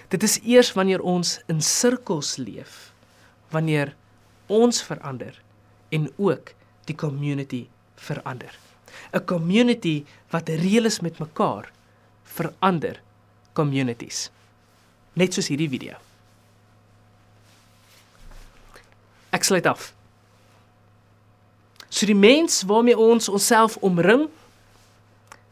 Dit 0.10 0.24
is 0.24 0.40
eers 0.44 0.74
wanneer 0.74 1.02
ons 1.02 1.42
in 1.48 1.62
sirkels 1.62 2.38
leef 2.38 2.92
wanneer 3.50 3.96
ons 4.48 4.84
verander 4.84 5.42
en 5.90 6.10
ook 6.18 6.54
die 6.86 6.96
community 6.96 7.68
verander. 7.96 8.58
'n 9.14 9.26
Community 9.26 10.06
wat 10.30 10.50
reël 10.50 10.86
is 10.86 11.00
met 11.00 11.20
mekaar 11.20 11.72
verander 12.24 13.02
communities. 13.58 14.28
Net 15.18 15.36
soos 15.36 15.50
hierdie 15.52 15.70
video. 15.70 15.98
Ek 19.34 19.46
sluit 19.46 19.66
af. 19.70 19.92
So 21.94 22.10
die 22.10 22.18
mens 22.18 22.64
waarmee 22.70 22.98
ons 22.98 23.30
onsself 23.30 23.78
omring, 23.86 24.28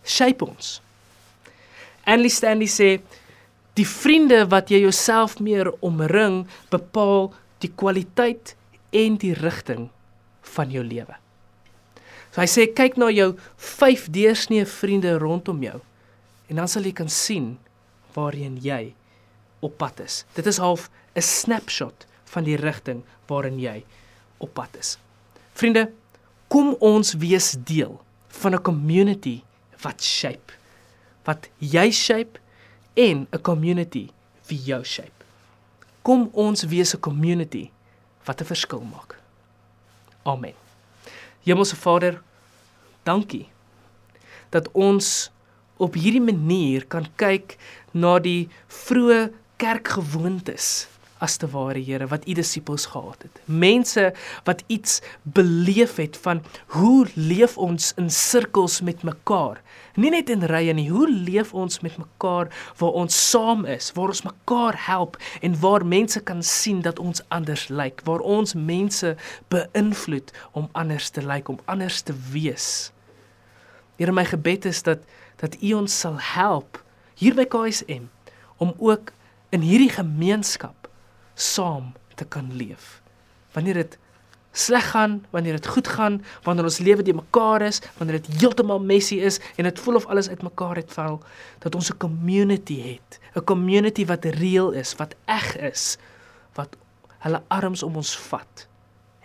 shape 0.05 0.45
ons. 0.45 0.79
Andy 2.09 2.29
Stanley 2.33 2.69
sê 2.69 2.95
die 3.77 3.85
vriende 3.85 4.43
wat 4.49 4.73
jy 4.73 4.81
jouself 4.81 5.37
meer 5.39 5.69
omring, 5.85 6.43
bepaal 6.73 7.29
die 7.61 7.69
kwaliteit 7.69 8.55
en 8.91 9.17
die 9.21 9.35
rigting 9.37 9.89
van 10.55 10.73
jou 10.73 10.83
lewe. 10.83 11.13
So 12.31 12.41
hy 12.41 12.49
sê 12.49 12.67
kyk 12.73 12.97
na 12.99 13.11
jou 13.13 13.33
5 13.59 14.07
deursnee 14.13 14.65
vriende 14.67 15.13
rondom 15.21 15.61
jou 15.63 15.77
en 16.51 16.59
dan 16.59 16.69
sal 16.71 16.87
jy 16.87 16.93
kan 16.95 17.11
sien 17.11 17.53
waarheen 18.13 18.57
jy 18.61 18.93
op 19.59 19.77
pad 19.77 19.99
is. 19.99 20.25
Dit 20.33 20.45
is 20.45 20.57
half 20.57 20.89
'n 21.15 21.21
snapshot 21.21 22.05
van 22.23 22.43
die 22.43 22.55
rigting 22.55 23.03
waarin 23.27 23.59
jy 23.59 23.83
op 24.37 24.53
pad 24.53 24.75
is. 24.79 24.97
Vriende, 25.53 25.91
kom 26.47 26.75
ons 26.79 27.13
wees 27.13 27.55
deel 27.59 28.01
van 28.27 28.55
'n 28.55 28.61
community 28.61 29.43
wat 29.81 30.03
shape, 30.03 30.53
wat 31.23 31.49
jy 31.57 31.91
shape 31.91 32.39
en 32.93 33.27
'n 33.31 33.41
community 33.41 34.09
wie 34.47 34.59
jou 34.59 34.83
shape. 34.83 35.25
Kom 36.01 36.29
ons 36.33 36.63
wees 36.63 36.93
'n 36.95 36.99
community 36.99 37.71
wat 38.25 38.41
'n 38.41 38.45
verskil 38.45 38.81
maak. 38.81 39.19
Amen. 40.23 40.53
Hemelse 41.43 41.75
Vader, 41.75 42.21
dankie 43.03 43.49
dat 44.49 44.71
ons 44.71 45.31
op 45.81 45.97
hierdie 45.97 46.23
manier 46.23 46.85
kan 46.85 47.07
kyk 47.21 47.57
na 47.97 48.17
die 48.21 48.49
vroeë 48.85 49.29
kerkgewoontes 49.61 50.71
as 51.21 51.37
te 51.37 51.47
ware 51.53 51.81
Here 51.85 52.07
wat 52.09 52.25
u 52.27 52.33
disippels 52.33 52.87
gehad 52.89 53.21
het. 53.21 53.41
Mense 53.45 54.07
wat 54.47 54.63
iets 54.67 55.01
beleef 55.21 55.95
het 56.01 56.17
van 56.17 56.41
hoe 56.73 57.05
leef 57.13 57.57
ons 57.57 57.91
in 58.01 58.09
sirkels 58.09 58.81
met 58.81 59.03
mekaar. 59.05 59.61
Nie 59.95 60.09
net 60.13 60.31
in 60.33 60.45
rye 60.47 60.73
nie, 60.73 60.87
hoe 60.89 61.05
leef 61.09 61.53
ons 61.53 61.81
met 61.85 61.97
mekaar 61.99 62.49
waar 62.79 62.97
ons 63.03 63.17
saam 63.29 63.65
is, 63.69 63.91
waar 63.93 64.13
ons 64.13 64.23
mekaar 64.25 64.77
help 64.87 65.17
en 65.41 65.59
waar 65.61 65.85
mense 65.85 66.21
kan 66.25 66.41
sien 66.43 66.81
dat 66.81 66.99
ons 66.99 67.21
anders 67.29 67.67
lyk, 67.69 68.01
waar 68.07 68.23
ons 68.25 68.55
mense 68.55 69.15
beïnvloed 69.53 70.33
om 70.57 70.69
anders 70.71 71.09
te 71.09 71.21
lyk, 71.21 71.49
om 71.49 71.59
anders 71.65 72.01
te 72.01 72.15
wees. 72.31 72.91
Here 74.01 74.13
my 74.15 74.25
gebed 74.25 74.65
is 74.65 74.81
dat 74.81 75.05
dat 75.41 75.57
U 75.61 75.73
ons 75.81 75.99
sal 76.03 76.19
help 76.21 76.79
hier 77.17 77.35
by 77.37 77.47
KSM 77.49 78.07
om 78.61 78.73
ook 78.77 79.11
in 79.51 79.65
hierdie 79.65 79.91
gemeenskap 79.91 80.87
saam 81.35 81.91
te 82.15 82.25
kan 82.25 82.53
leef. 82.55 83.01
Wanneer 83.55 83.81
dit 83.81 83.97
sleg 84.51 84.89
gaan, 84.91 85.21
wanneer 85.31 85.57
dit 85.59 85.67
goed 85.67 85.87
gaan, 85.87 86.19
wanneer 86.43 86.67
ons 86.67 86.79
lewe 86.83 87.03
die 87.03 87.15
mekaar 87.15 87.63
is, 87.65 87.79
wanneer 87.97 88.19
dit 88.19 88.41
heeltemal 88.41 88.81
messy 88.83 89.21
is 89.23 89.39
en 89.55 89.67
dit 89.67 89.79
voel 89.79 89.99
of 90.01 90.05
alles 90.11 90.29
uitmekaar 90.29 90.81
het 90.83 90.91
val, 90.93 91.21
dat 91.63 91.75
ons 91.75 91.91
'n 91.91 91.97
community 91.97 92.79
het, 92.81 93.19
'n 93.35 93.43
community 93.43 94.05
wat 94.05 94.25
reëel 94.25 94.71
is, 94.71 94.95
wat 94.95 95.15
eg 95.25 95.57
is, 95.57 95.97
wat 96.53 96.75
hulle 97.19 97.41
arms 97.47 97.83
om 97.83 97.95
ons 97.95 98.17
vat 98.17 98.67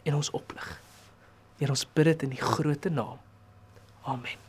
en 0.05 0.15
ons 0.15 0.31
oplig. 0.31 0.81
Here 1.59 1.71
ons 1.71 1.87
bid 1.93 2.05
dit 2.05 2.23
in 2.23 2.31
die 2.31 2.43
grootte 2.43 2.91
naam. 2.91 3.19
Amen. 4.05 4.46